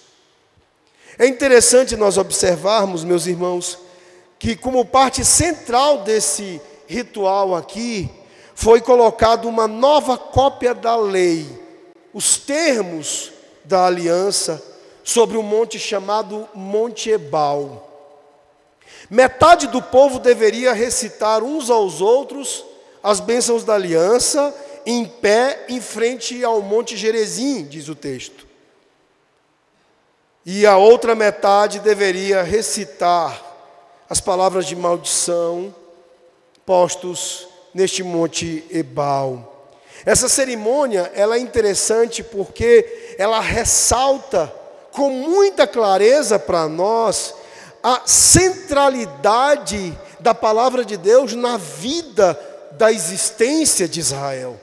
[1.18, 3.78] É interessante nós observarmos, meus irmãos,
[4.38, 8.10] que como parte central desse ritual aqui,
[8.54, 11.46] foi colocado uma nova cópia da lei,
[12.12, 13.32] os termos
[13.64, 14.62] da aliança,
[15.06, 17.88] sobre um monte chamado Monte Ebal.
[19.08, 22.64] Metade do povo deveria recitar uns aos outros
[23.04, 24.52] as bênçãos da aliança
[24.84, 28.48] em pé em frente ao Monte Gerezim, diz o texto.
[30.44, 33.40] E a outra metade deveria recitar
[34.10, 35.72] as palavras de maldição
[36.64, 39.70] postos neste Monte Ebal.
[40.04, 44.65] Essa cerimônia, ela é interessante porque ela ressalta
[44.96, 47.34] com muita clareza para nós
[47.82, 52.40] a centralidade da palavra de Deus na vida
[52.72, 54.58] da existência de Israel.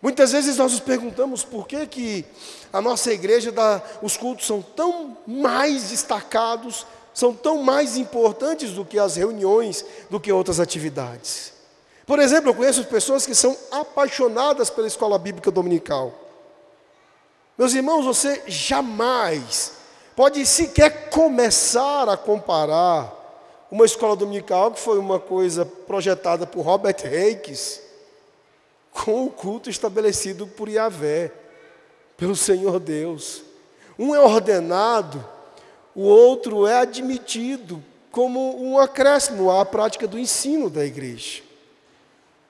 [0.00, 2.24] Muitas vezes nós nos perguntamos por que, que
[2.72, 8.84] a nossa igreja, dá, os cultos são tão mais destacados, são tão mais importantes do
[8.84, 11.52] que as reuniões, do que outras atividades.
[12.06, 16.27] Por exemplo, eu conheço pessoas que são apaixonadas pela escola bíblica dominical.
[17.58, 19.72] Meus irmãos, você jamais
[20.14, 23.12] pode sequer começar a comparar
[23.68, 27.82] uma escola dominical que foi uma coisa projetada por Robert Reikes,
[28.92, 31.32] com o culto estabelecido por Yahvé,
[32.16, 33.42] pelo Senhor Deus.
[33.98, 35.26] Um é ordenado,
[35.96, 41.42] o outro é admitido como um acréscimo à prática do ensino da igreja.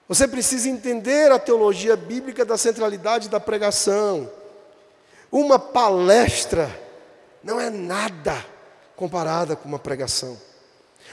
[0.07, 4.31] Você precisa entender a teologia bíblica da centralidade da pregação.
[5.31, 6.71] Uma palestra
[7.43, 8.45] não é nada
[8.97, 10.39] comparada com uma pregação.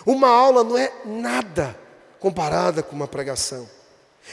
[0.05, 1.77] Uma aula não é nada
[2.19, 3.69] comparada com uma pregação.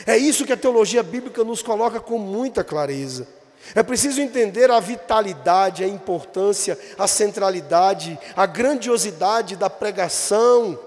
[0.07, 3.29] É isso que a teologia bíblica nos coloca com muita clareza.
[3.75, 10.79] É preciso entender a vitalidade, a importância, a centralidade, a grandiosidade da pregação,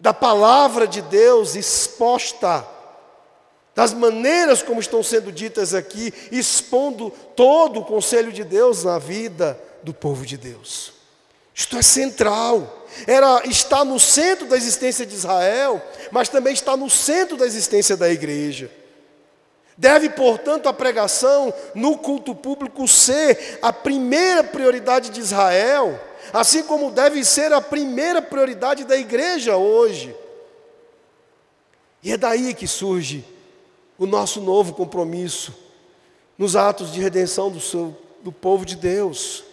[0.00, 2.66] da palavra de Deus exposta,
[3.76, 9.60] das maneiras como estão sendo ditas aqui, expondo todo o conselho de Deus na vida
[9.82, 10.94] do povo de Deus.
[11.54, 16.88] Isto é central era está no centro da existência de Israel, mas também está no
[16.88, 18.70] centro da existência da igreja.
[19.76, 26.00] Deve, portanto, a pregação no culto público ser a primeira prioridade de Israel,
[26.32, 30.16] assim como deve ser a primeira prioridade da igreja hoje.
[32.02, 33.35] E é daí que surge
[33.98, 35.54] o nosso novo compromisso
[36.36, 39.44] nos atos de redenção do, seu, do povo de Deus.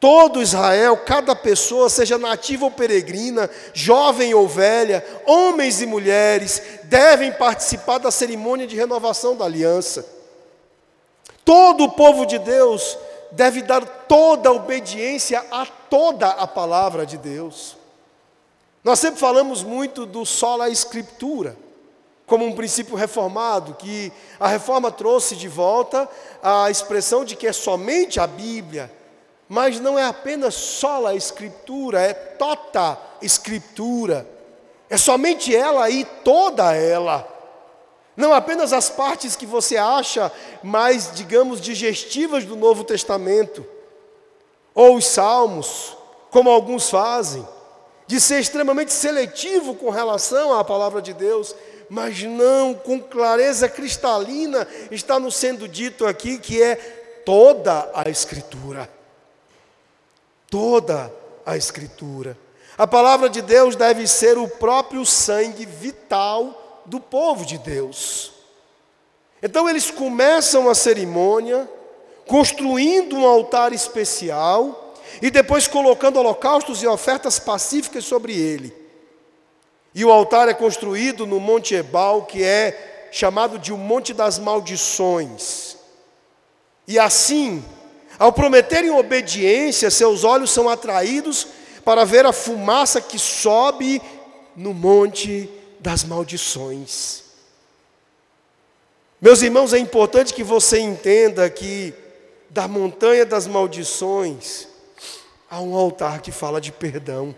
[0.00, 7.32] Todo Israel, cada pessoa, seja nativa ou peregrina, jovem ou velha, homens e mulheres, devem
[7.32, 10.06] participar da cerimônia de renovação da aliança.
[11.44, 12.96] Todo o povo de Deus
[13.32, 17.76] deve dar toda a obediência a toda a palavra de Deus.
[18.84, 21.56] Nós sempre falamos muito do sola escritura,
[22.28, 26.08] como um princípio reformado, que a reforma trouxe de volta
[26.42, 28.92] a expressão de que é somente a Bíblia,
[29.48, 34.28] mas não é apenas sola escritura, é tota escritura.
[34.90, 37.26] É somente ela e toda ela.
[38.14, 40.30] Não apenas as partes que você acha
[40.62, 43.64] mais, digamos, digestivas do Novo Testamento,
[44.74, 45.96] ou os salmos,
[46.30, 47.46] como alguns fazem,
[48.06, 51.54] de ser extremamente seletivo com relação à palavra de Deus,
[51.88, 56.76] mas não com clareza cristalina está nos sendo dito aqui que é
[57.24, 58.88] toda a Escritura.
[60.50, 61.12] Toda
[61.44, 62.36] a Escritura.
[62.76, 68.32] A palavra de Deus deve ser o próprio sangue vital do povo de Deus.
[69.42, 71.68] Então eles começam a cerimônia
[72.26, 78.87] construindo um altar especial e depois colocando holocaustos e ofertas pacíficas sobre ele.
[79.94, 84.38] E o altar é construído no Monte Ebal, que é chamado de o Monte das
[84.38, 85.76] Maldições.
[86.86, 87.64] E assim,
[88.18, 91.46] ao prometerem obediência, seus olhos são atraídos
[91.84, 94.02] para ver a fumaça que sobe
[94.56, 97.22] no monte das maldições.
[99.20, 101.94] Meus irmãos, é importante que você entenda que
[102.50, 104.66] da montanha das maldições
[105.50, 107.34] há um altar que fala de perdão.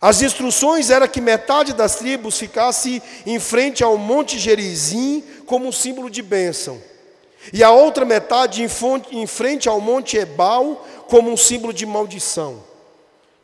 [0.00, 5.72] As instruções era que metade das tribos ficasse em frente ao Monte Gerizim como um
[5.72, 6.80] símbolo de bênção,
[7.52, 12.62] e a outra metade em frente ao Monte Ebal como um símbolo de maldição.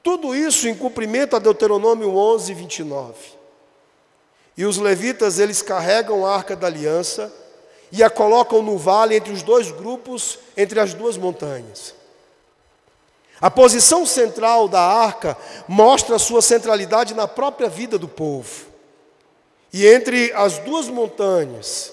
[0.02, 3.14] Tudo isso em cumprimento a Deuteronômio 11, 29.
[4.57, 7.32] E os levitas, eles carregam a arca da aliança
[7.92, 11.94] e a colocam no vale entre os dois grupos, entre as duas montanhas.
[13.41, 15.37] A posição central da arca
[15.68, 18.66] mostra sua centralidade na própria vida do povo.
[19.72, 21.93] E entre as duas montanhas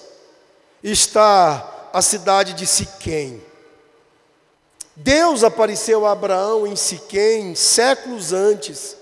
[0.82, 3.42] está a cidade de Siquém.
[4.96, 8.96] Deus apareceu a Abraão em Siquém séculos antes,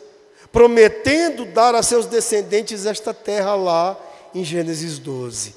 [0.51, 3.97] prometendo dar a seus descendentes esta terra lá
[4.35, 5.55] em Gênesis 12.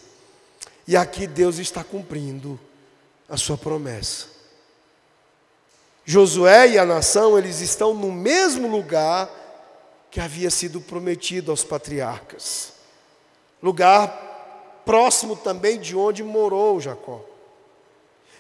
[0.88, 2.60] E aqui Deus está cumprindo
[3.28, 4.35] a sua promessa.
[6.06, 9.28] Josué e a nação, eles estão no mesmo lugar
[10.12, 12.74] que havia sido prometido aos patriarcas.
[13.62, 17.22] Lugar próximo também de onde morou Jacó.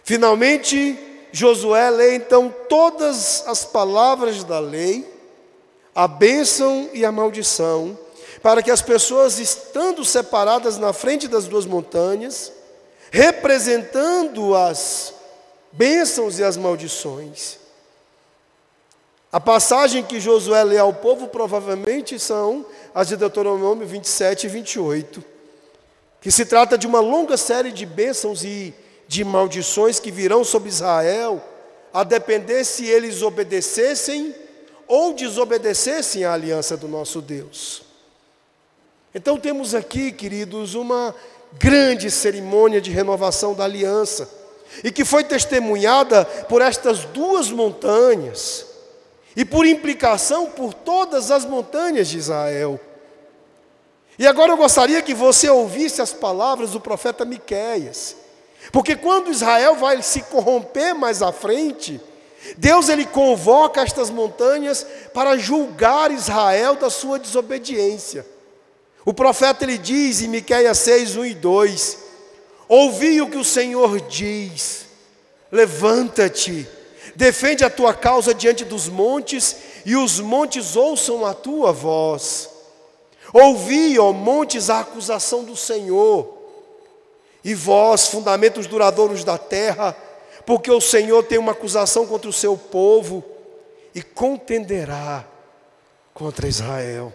[0.03, 0.97] Finalmente,
[1.31, 5.11] Josué lê então todas as palavras da lei,
[5.95, 7.97] a bênção e a maldição,
[8.43, 12.53] para que as pessoas, estando separadas na frente das duas montanhas,
[13.09, 15.14] representando as
[15.75, 17.57] bênçãos e as maldições.
[19.31, 25.23] A passagem que Josué lê ao povo provavelmente são as de Deuteronômio 27 e 28,
[26.21, 28.73] que se trata de uma longa série de bênçãos e
[29.07, 31.43] de maldições que virão sobre Israel,
[31.93, 34.33] a depender se eles obedecessem
[34.87, 37.83] ou desobedecessem à aliança do nosso Deus.
[39.13, 41.15] Então temos aqui, queridos, uma
[41.53, 44.29] grande cerimônia de renovação da aliança,
[44.83, 48.65] e que foi testemunhada por estas duas montanhas,
[49.35, 52.79] e por implicação por todas as montanhas de Israel.
[54.17, 58.15] E agora eu gostaria que você ouvisse as palavras do profeta Miqueias.
[58.71, 61.99] Porque quando Israel vai se corromper mais à frente,
[62.57, 68.25] Deus ele convoca estas montanhas para julgar Israel da sua desobediência.
[69.03, 71.97] O profeta ele diz em Miqueias 6, 1 e 2:
[72.67, 74.85] Ouvi o que o Senhor diz,
[75.51, 76.67] levanta-te,
[77.15, 79.55] defende a tua causa diante dos montes,
[79.85, 82.49] e os montes ouçam a tua voz.
[83.31, 86.35] Ouvi, ó montes, a acusação do Senhor
[87.45, 89.95] e vós, fundamentos duradouros da terra,
[90.47, 93.23] porque o Senhor tem uma acusação contra o seu povo
[93.93, 95.23] e contenderá
[96.11, 97.13] contra Israel.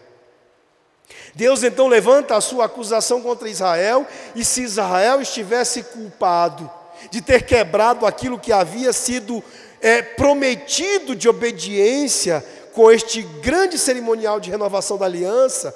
[1.35, 6.71] Deus então levanta a sua acusação contra Israel, e se Israel estivesse culpado
[7.11, 9.43] de ter quebrado aquilo que havia sido
[9.81, 12.45] é, prometido de obediência
[12.75, 15.75] com este grande cerimonial de renovação da aliança,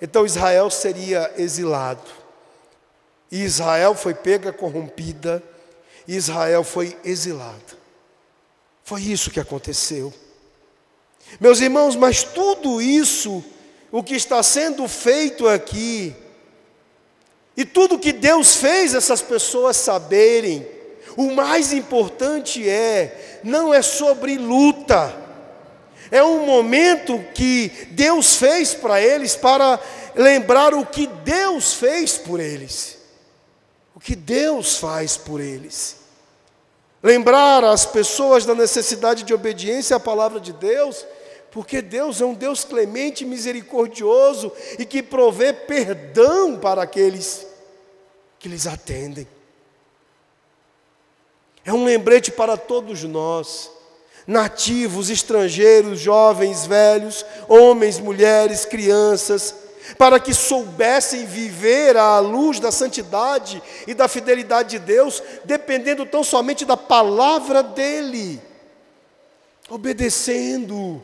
[0.00, 2.10] então Israel seria exilado.
[3.30, 5.42] E Israel foi pega corrompida,
[6.06, 7.84] e Israel foi exilada.
[8.82, 10.12] Foi isso que aconteceu.
[11.40, 13.42] Meus irmãos, mas tudo isso,
[13.96, 16.12] o que está sendo feito aqui,
[17.56, 20.66] e tudo que Deus fez essas pessoas saberem,
[21.16, 25.14] o mais importante é, não é sobre luta,
[26.10, 29.80] É um momento que Deus fez para eles para
[30.14, 32.98] lembrar o que Deus fez por eles.
[33.94, 35.96] O que Deus faz por eles.
[37.02, 41.04] Lembrar as pessoas da necessidade de obediência à palavra de Deus,
[41.54, 47.46] porque Deus é um Deus clemente, misericordioso e que provê perdão para aqueles
[48.40, 49.24] que lhes atendem.
[51.64, 53.70] É um lembrete para todos nós,
[54.26, 59.54] nativos, estrangeiros, jovens, velhos, homens, mulheres, crianças,
[59.96, 66.24] para que soubessem viver à luz da santidade e da fidelidade de Deus, dependendo tão
[66.24, 68.42] somente da palavra dEle,
[69.70, 71.00] obedecendo,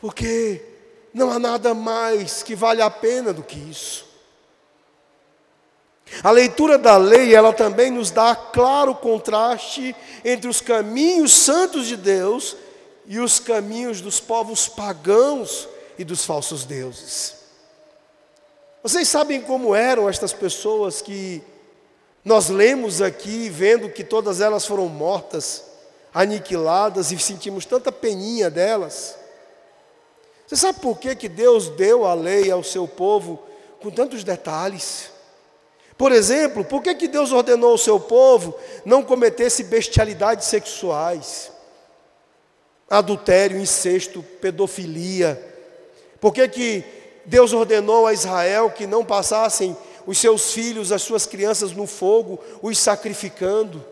[0.00, 0.62] porque
[1.12, 4.06] não há nada mais que vale a pena do que isso.
[6.22, 9.94] A leitura da lei, ela também nos dá claro contraste
[10.24, 12.56] entre os caminhos santos de Deus
[13.06, 15.68] e os caminhos dos povos pagãos
[15.98, 17.34] e dos falsos deuses.
[18.82, 21.42] Vocês sabem como eram estas pessoas que
[22.24, 25.64] nós lemos aqui, vendo que todas elas foram mortas,
[26.12, 29.17] aniquiladas e sentimos tanta peninha delas?
[30.48, 33.38] Você sabe por que, que Deus deu a lei ao seu povo
[33.82, 35.10] com tantos detalhes?
[35.98, 41.52] Por exemplo, por que, que Deus ordenou ao seu povo não cometesse bestialidades sexuais?
[42.88, 45.38] Adultério, incesto, pedofilia.
[46.18, 46.84] Por que, que
[47.26, 49.76] Deus ordenou a Israel que não passassem
[50.06, 53.84] os seus filhos, as suas crianças no fogo, os sacrificando?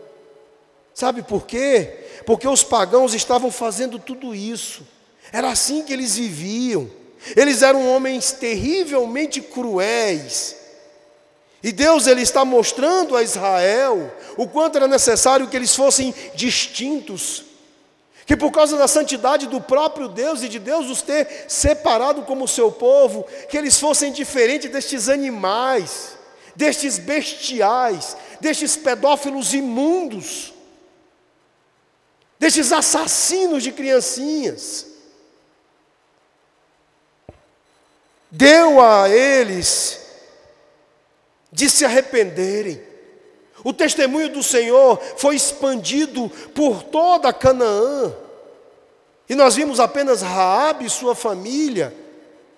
[0.91, 2.07] Sabe por quê?
[2.25, 4.96] Porque os pagãos estavam fazendo tudo isso.
[5.31, 6.89] Era assim que eles viviam.
[7.35, 10.57] Eles eram homens terrivelmente cruéis
[11.61, 17.43] e Deus ele está mostrando a Israel o quanto era necessário que eles fossem distintos,
[18.25, 22.47] que por causa da santidade do próprio Deus e de Deus os ter separado como
[22.47, 26.17] seu povo, que eles fossem diferentes destes animais,
[26.55, 30.53] destes bestiais, destes pedófilos imundos,
[32.37, 34.85] destes assassinos de criancinhas.
[38.29, 39.99] Deu a eles
[41.51, 42.81] de se arrependerem.
[43.63, 48.13] O testemunho do Senhor foi expandido por toda Canaã.
[49.29, 51.93] E nós vimos apenas Raabe e sua família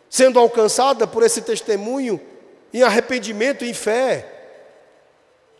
[0.09, 2.19] sendo alcançada por esse testemunho
[2.73, 4.25] em arrependimento e em fé.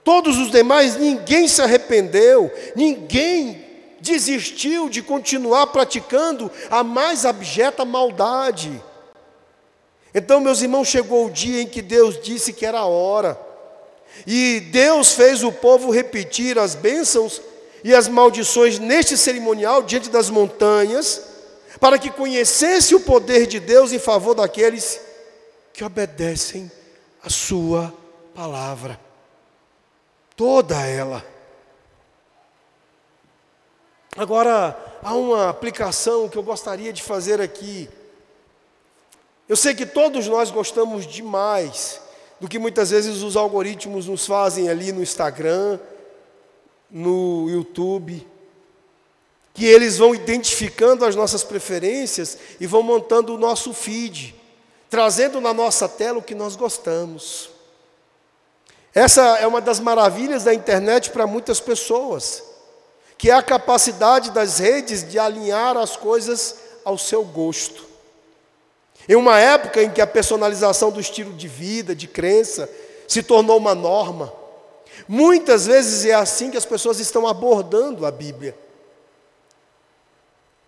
[0.03, 3.64] Todos os demais, ninguém se arrependeu, ninguém
[3.99, 8.82] desistiu de continuar praticando a mais abjeta maldade.
[10.14, 13.39] Então, meus irmãos, chegou o dia em que Deus disse que era a hora.
[14.26, 17.41] E Deus fez o povo repetir as bênçãos
[17.84, 21.22] e as maldições neste cerimonial diante das montanhas,
[21.80, 24.99] para que conhecesse o poder de Deus em favor daqueles
[25.72, 26.70] que obedecem
[27.24, 27.93] a sua
[28.34, 28.99] palavra.
[30.36, 31.24] Toda ela.
[34.18, 37.88] Agora, há uma aplicação que eu gostaria de fazer aqui
[39.50, 42.00] eu sei que todos nós gostamos demais
[42.39, 45.80] do que muitas vezes os algoritmos nos fazem ali no Instagram,
[46.89, 48.26] no YouTube,
[49.56, 54.36] que eles vão identificando as nossas preferências e vão montando o nosso feed,
[54.88, 57.50] trazendo na nossa tela o que nós gostamos.
[58.93, 62.43] Essa é uma das maravilhas da internet para muitas pessoas,
[63.18, 67.89] que é a capacidade das redes de alinhar as coisas ao seu gosto.
[69.10, 72.70] Em uma época em que a personalização do estilo de vida, de crença,
[73.07, 74.32] se tornou uma norma,
[75.07, 78.55] muitas vezes é assim que as pessoas estão abordando a Bíblia.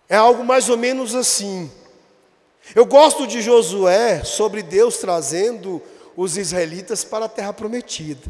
[0.08, 1.70] É algo mais ou menos assim.
[2.74, 5.80] Eu gosto de Josué sobre Deus trazendo
[6.16, 8.26] os israelitas para a terra prometida.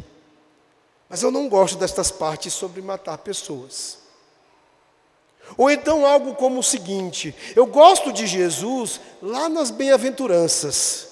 [1.09, 4.02] Mas eu não gosto destas partes sobre matar pessoas.
[5.57, 11.09] Ou então algo como o seguinte: eu gosto de Jesus lá nas bem-aventuranças.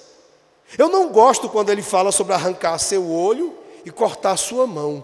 [0.78, 5.04] Eu não gosto quando ele fala sobre arrancar seu olho e cortar sua mão.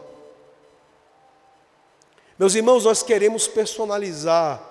[2.39, 4.61] Meus irmãos, nós queremos personalizar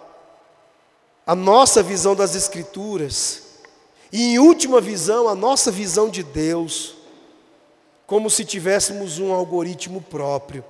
[1.26, 3.42] a nossa visão das Escrituras
[4.12, 6.94] e, em última visão, a nossa visão de Deus,
[8.06, 10.64] como se tivéssemos um algoritmo próprio.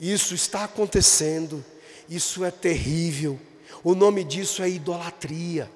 [0.00, 1.62] Isso está acontecendo.
[2.08, 3.38] Isso é terrível.
[3.82, 5.70] O nome disso é idolatria.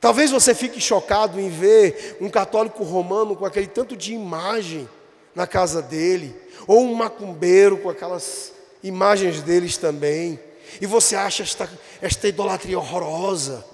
[0.00, 4.88] Talvez você fique chocado em ver um católico romano com aquele tanto de imagem
[5.34, 8.52] na casa dele, ou um macumbeiro com aquelas
[8.82, 10.38] imagens deles também.
[10.80, 11.70] e você acha esta,
[12.02, 13.64] esta idolatria horrorosa.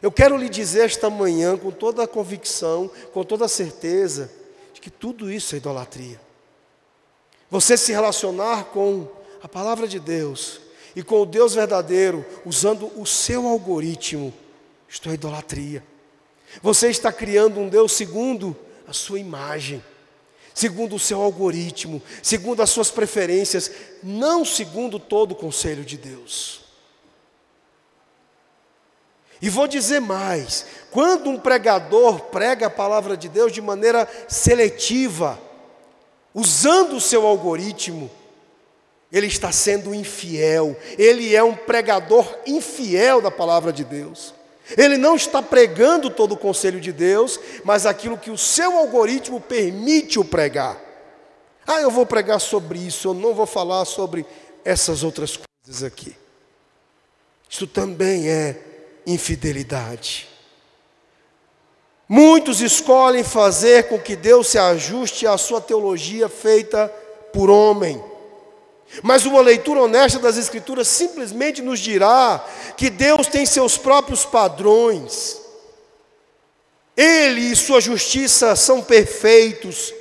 [0.00, 4.30] Eu quero lhe dizer esta manhã, com toda a convicção, com toda a certeza,
[4.72, 6.20] de que tudo isso é idolatria.
[7.50, 9.08] Você se relacionar com
[9.42, 10.60] a palavra de Deus
[10.94, 14.32] e com o Deus verdadeiro, usando o seu algoritmo,
[14.88, 15.84] isto é idolatria.
[16.62, 19.84] Você está criando um Deus segundo a sua imagem,
[20.54, 23.70] segundo o seu algoritmo, segundo as suas preferências,
[24.02, 26.62] não segundo todo o conselho de Deus.
[29.40, 35.38] E vou dizer mais: quando um pregador prega a palavra de Deus de maneira seletiva,
[36.34, 38.10] usando o seu algoritmo,
[39.10, 44.34] ele está sendo infiel, ele é um pregador infiel da palavra de Deus.
[44.76, 49.40] Ele não está pregando todo o conselho de Deus, mas aquilo que o seu algoritmo
[49.40, 50.78] permite o pregar.
[51.66, 54.26] Ah, eu vou pregar sobre isso, eu não vou falar sobre
[54.64, 56.14] essas outras coisas aqui.
[57.48, 58.60] Isso também é
[59.06, 60.28] infidelidade.
[62.06, 66.88] Muitos escolhem fazer com que Deus se ajuste à sua teologia feita
[67.32, 68.02] por homem.
[69.02, 72.44] Mas uma leitura honesta das Escrituras simplesmente nos dirá
[72.76, 75.38] que Deus tem seus próprios padrões.
[76.96, 79.94] Ele e sua justiça são perfeitos.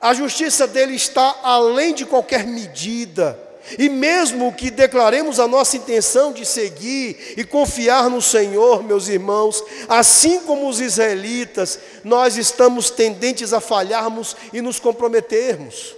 [0.00, 3.46] A justiça dele está além de qualquer medida.
[3.76, 9.64] E mesmo que declaremos a nossa intenção de seguir e confiar no Senhor, meus irmãos,
[9.88, 15.96] assim como os israelitas, nós estamos tendentes a falharmos e nos comprometermos.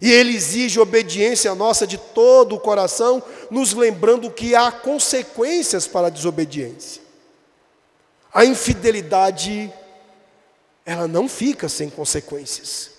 [0.00, 6.08] E Ele exige obediência nossa de todo o coração, nos lembrando que há consequências para
[6.08, 7.02] a desobediência.
[8.32, 9.72] A infidelidade,
[10.84, 12.90] ela não fica sem consequências.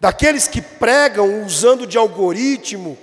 [0.00, 2.98] Daqueles que pregam usando de algoritmo,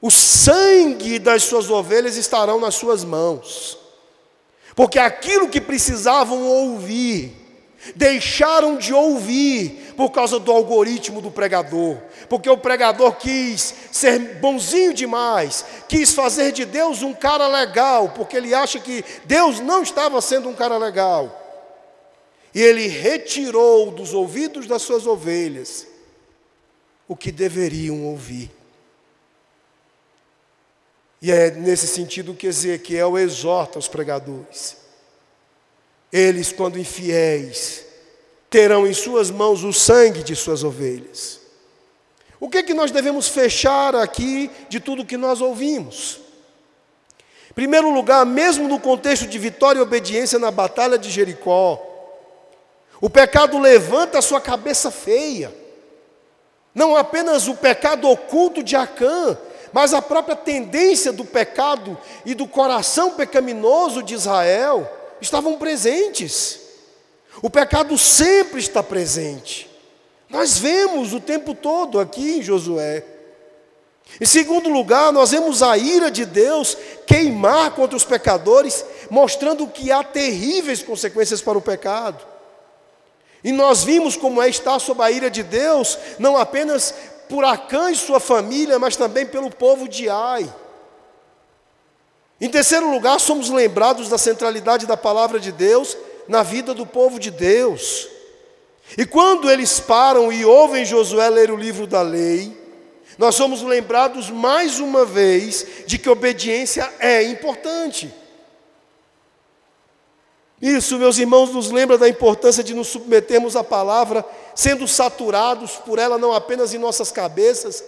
[0.00, 3.76] o sangue das suas ovelhas estarão nas suas mãos.
[4.76, 7.34] Porque aquilo que precisavam ouvir,
[7.96, 11.96] deixaram de ouvir por causa do algoritmo do pregador,
[12.28, 18.36] porque o pregador quis ser bonzinho demais, quis fazer de Deus um cara legal, porque
[18.36, 21.34] ele acha que Deus não estava sendo um cara legal.
[22.54, 25.84] E ele retirou dos ouvidos das suas ovelhas
[27.08, 28.52] o que deveriam ouvir.
[31.20, 34.76] E é nesse sentido que Ezequiel exorta os pregadores.
[36.12, 37.87] Eles, quando infiéis,
[38.50, 41.40] terão em suas mãos o sangue de suas ovelhas.
[42.40, 46.20] O que é que nós devemos fechar aqui de tudo que nós ouvimos?
[47.50, 51.84] Em primeiro lugar, mesmo no contexto de vitória e obediência na batalha de Jericó,
[53.00, 55.52] o pecado levanta a sua cabeça feia.
[56.74, 59.36] Não apenas o pecado oculto de Acã,
[59.72, 64.88] mas a própria tendência do pecado e do coração pecaminoso de Israel
[65.20, 66.67] estavam presentes.
[67.42, 69.68] O pecado sempre está presente.
[70.28, 73.04] Nós vemos o tempo todo aqui em Josué.
[74.20, 76.76] Em segundo lugar, nós vemos a ira de Deus
[77.06, 82.26] queimar contra os pecadores, mostrando que há terríveis consequências para o pecado.
[83.44, 86.92] E nós vimos como é estar sob a ira de Deus, não apenas
[87.28, 90.52] por Acã e sua família, mas também pelo povo de Ai.
[92.40, 95.96] Em terceiro lugar, somos lembrados da centralidade da palavra de Deus
[96.28, 98.08] na vida do povo de Deus.
[98.96, 102.56] E quando eles param e ouvem Josué ler o livro da lei,
[103.16, 108.14] nós somos lembrados mais uma vez de que obediência é importante.
[110.60, 114.24] Isso, meus irmãos, nos lembra da importância de nos submetermos à palavra,
[114.54, 117.84] sendo saturados por ela não apenas em nossas cabeças,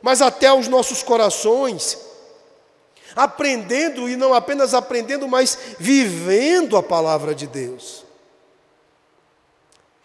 [0.00, 1.98] mas até aos nossos corações
[3.14, 8.04] aprendendo e não apenas aprendendo, mas vivendo a palavra de Deus.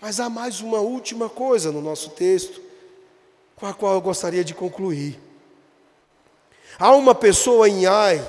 [0.01, 2.61] Mas há mais uma última coisa no nosso texto,
[3.55, 5.19] com a qual eu gostaria de concluir.
[6.77, 8.25] Há uma pessoa em Ai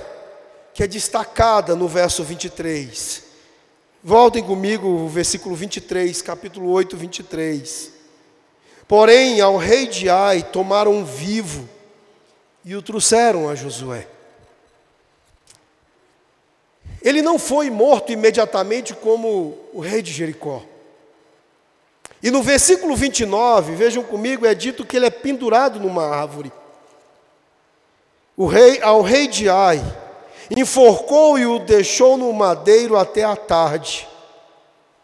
[0.74, 3.24] que é destacada no verso 23.
[4.02, 7.92] Voltem comigo o versículo 23, capítulo 8, 23.
[8.88, 11.68] Porém, ao rei de Ai tomaram vivo
[12.64, 14.08] e o trouxeram a Josué.
[17.02, 20.62] Ele não foi morto imediatamente como o rei de Jericó.
[22.22, 26.52] E no versículo 29, vejam comigo, é dito que ele é pendurado numa árvore.
[28.36, 29.82] O rei, ao rei de Ai,
[30.50, 34.06] enforcou e o deixou no madeiro até a tarde.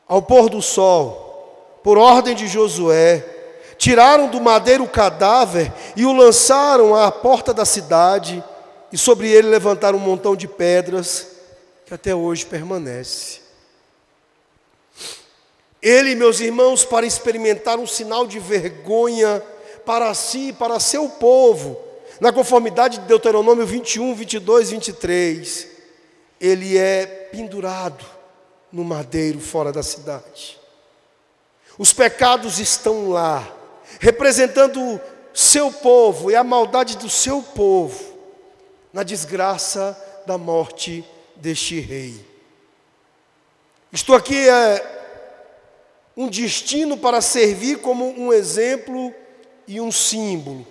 [0.06, 3.36] Ao pôr do sol, por ordem de Josué,
[3.78, 8.42] Tiraram do madeiro o cadáver e o lançaram à porta da cidade,
[8.90, 11.35] e sobre ele levantaram um montão de pedras
[11.86, 13.40] que até hoje permanece.
[15.80, 19.40] Ele, meus irmãos, para experimentar um sinal de vergonha
[19.84, 21.80] para si, para seu povo,
[22.20, 25.68] na conformidade de Deuteronômio 21, 22, 23,
[26.40, 28.04] ele é pendurado
[28.72, 30.58] no madeiro fora da cidade.
[31.78, 33.46] Os pecados estão lá,
[34.00, 35.00] representando
[35.32, 38.02] seu povo e a maldade do seu povo,
[38.92, 41.04] na desgraça da morte
[41.36, 42.14] deste rei.
[43.92, 44.96] Estou aqui é
[46.16, 49.14] um destino para servir como um exemplo
[49.68, 50.66] e um símbolo.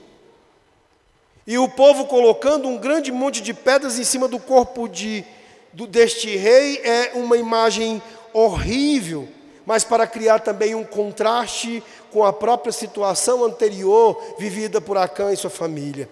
[1.46, 5.24] E o povo colocando um grande monte de pedras em cima do corpo de,
[5.72, 8.02] do, deste rei é uma imagem
[8.34, 9.28] horrível,
[9.66, 15.38] mas para criar também um contraste com a própria situação anterior vivida por Acã e
[15.38, 16.10] sua família.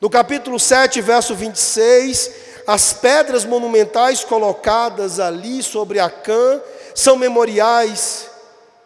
[0.00, 6.60] No capítulo 7, verso 26, as pedras monumentais colocadas ali sobre Acã
[6.94, 8.28] são memoriais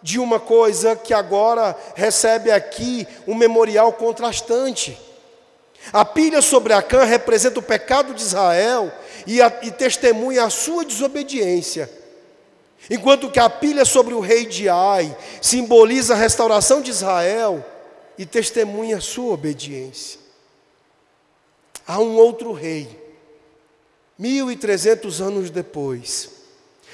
[0.03, 4.99] de uma coisa que agora recebe aqui um memorial contrastante.
[5.93, 8.93] A pilha sobre Acã representa o pecado de Israel
[9.26, 11.91] e, a, e testemunha a sua desobediência.
[12.91, 17.64] Enquanto que a pilha sobre o rei de Ai simboliza a restauração de Israel
[18.18, 20.20] e testemunha a sua obediência.
[21.87, 22.99] Há um outro rei,
[24.21, 26.29] mil e trezentos anos depois,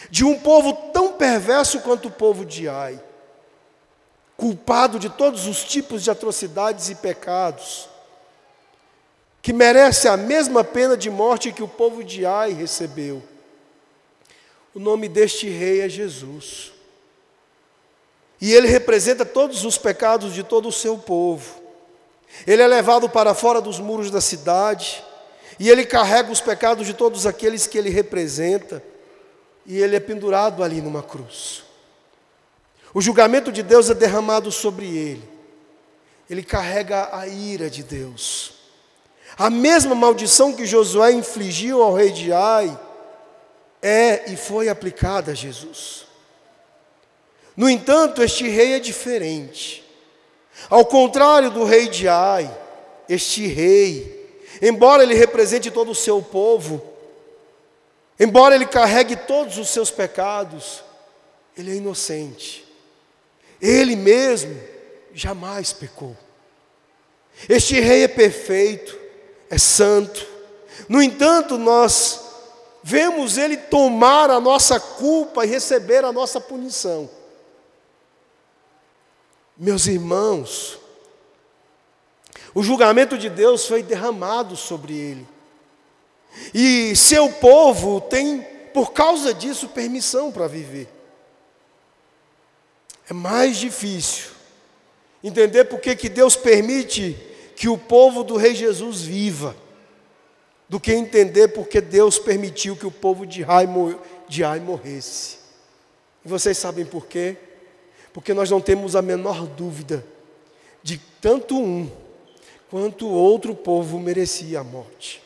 [0.08, 3.02] de um povo tão perverso quanto o povo de Ai,
[4.36, 7.88] culpado de todos os tipos de atrocidades e pecados,
[9.42, 13.20] que merece a mesma pena de morte que o povo de Ai recebeu.
[14.72, 16.70] O nome deste rei é Jesus.
[18.40, 21.60] E ele representa todos os pecados de todo o seu povo.
[22.46, 25.02] Ele é levado para fora dos muros da cidade,
[25.58, 28.82] e ele carrega os pecados de todos aqueles que ele representa
[29.64, 31.64] e ele é pendurado ali numa cruz.
[32.92, 35.28] O julgamento de Deus é derramado sobre ele.
[36.28, 38.54] Ele carrega a ira de Deus.
[39.36, 42.78] A mesma maldição que Josué infligiu ao rei de Ai
[43.82, 46.06] é e foi aplicada a Jesus.
[47.56, 49.84] No entanto, este rei é diferente.
[50.70, 52.50] Ao contrário do rei de Ai,
[53.08, 54.15] este rei,
[54.60, 56.96] embora ele represente todo o seu povo,
[58.18, 60.82] Embora ele carregue todos os seus pecados,
[61.56, 62.66] ele é inocente.
[63.60, 64.58] Ele mesmo
[65.12, 66.16] jamais pecou.
[67.48, 68.98] Este rei é perfeito,
[69.50, 70.26] é santo.
[70.88, 72.20] No entanto, nós
[72.82, 77.10] vemos ele tomar a nossa culpa e receber a nossa punição.
[79.58, 80.78] Meus irmãos,
[82.56, 85.28] o julgamento de Deus foi derramado sobre ele.
[86.54, 88.40] E seu povo tem,
[88.72, 90.88] por causa disso, permissão para viver.
[93.10, 94.30] É mais difícil
[95.22, 97.14] entender por que Deus permite
[97.54, 99.54] que o povo do Rei Jesus viva,
[100.66, 103.68] do que entender porque Deus permitiu que o povo de Ai,
[104.30, 105.36] de Ai morresse.
[106.24, 107.36] E vocês sabem por quê?
[108.14, 110.02] Porque nós não temos a menor dúvida
[110.82, 112.05] de tanto um
[112.70, 115.22] quanto outro povo merecia a morte.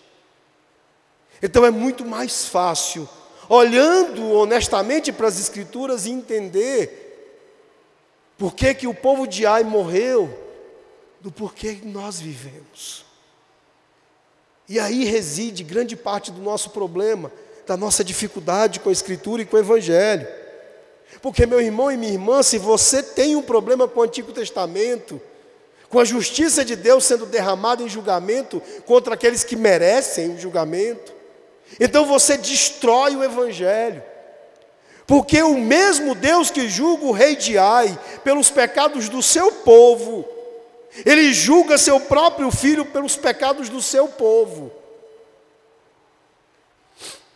[1.42, 3.08] Então é muito mais fácil,
[3.48, 7.00] olhando honestamente para as Escrituras, entender
[8.36, 10.38] por que, que o povo de Ai morreu,
[11.20, 13.04] do porquê nós vivemos.
[14.68, 17.32] E aí reside grande parte do nosso problema,
[17.66, 20.26] da nossa dificuldade com a Escritura e com o Evangelho.
[21.20, 25.20] Porque, meu irmão e minha irmã, se você tem um problema com o Antigo Testamento,
[25.90, 31.12] com a justiça de Deus sendo derramada em julgamento contra aqueles que merecem o julgamento,
[31.78, 34.02] então você destrói o Evangelho.
[35.06, 40.24] Porque o mesmo Deus que julga o rei de Ai pelos pecados do seu povo,
[41.04, 44.70] ele julga seu próprio filho pelos pecados do seu povo.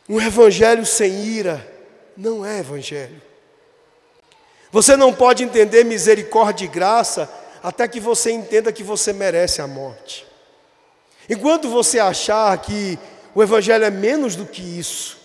[0.08, 1.66] Um evangelho sem ira
[2.16, 3.20] não é evangelho.
[4.70, 7.28] Você não pode entender misericórdia e graça
[7.64, 10.26] até que você entenda que você merece a morte.
[11.30, 12.98] Enquanto você achar que
[13.34, 15.16] o Evangelho é menos do que isso.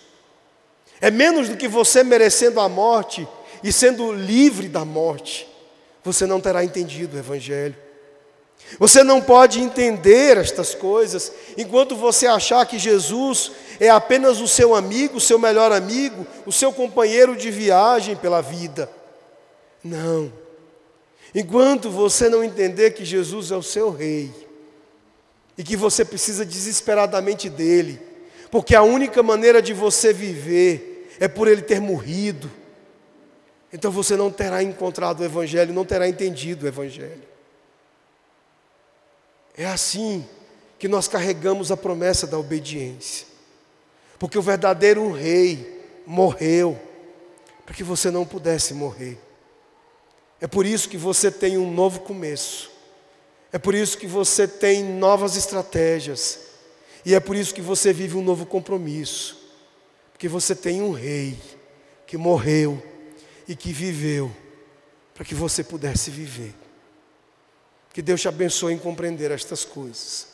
[1.02, 3.28] É menos do que você merecendo a morte
[3.62, 5.46] e sendo livre da morte.
[6.02, 7.76] Você não terá entendido o Evangelho.
[8.78, 14.74] Você não pode entender estas coisas enquanto você achar que Jesus é apenas o seu
[14.74, 18.90] amigo, o seu melhor amigo, o seu companheiro de viagem pela vida.
[19.84, 20.39] Não.
[21.34, 24.32] Enquanto você não entender que Jesus é o seu rei
[25.56, 28.00] e que você precisa desesperadamente dele,
[28.50, 32.50] porque a única maneira de você viver é por ele ter morrido,
[33.72, 37.22] então você não terá encontrado o Evangelho, não terá entendido o Evangelho.
[39.56, 40.26] É assim
[40.78, 43.26] que nós carregamos a promessa da obediência,
[44.18, 46.80] porque o verdadeiro rei morreu
[47.64, 49.16] para que você não pudesse morrer.
[50.40, 52.70] É por isso que você tem um novo começo.
[53.52, 56.38] É por isso que você tem novas estratégias.
[57.04, 59.38] E é por isso que você vive um novo compromisso.
[60.12, 61.38] Porque você tem um rei
[62.06, 62.82] que morreu
[63.46, 64.34] e que viveu
[65.14, 66.54] para que você pudesse viver.
[67.92, 70.29] Que Deus te abençoe em compreender estas coisas.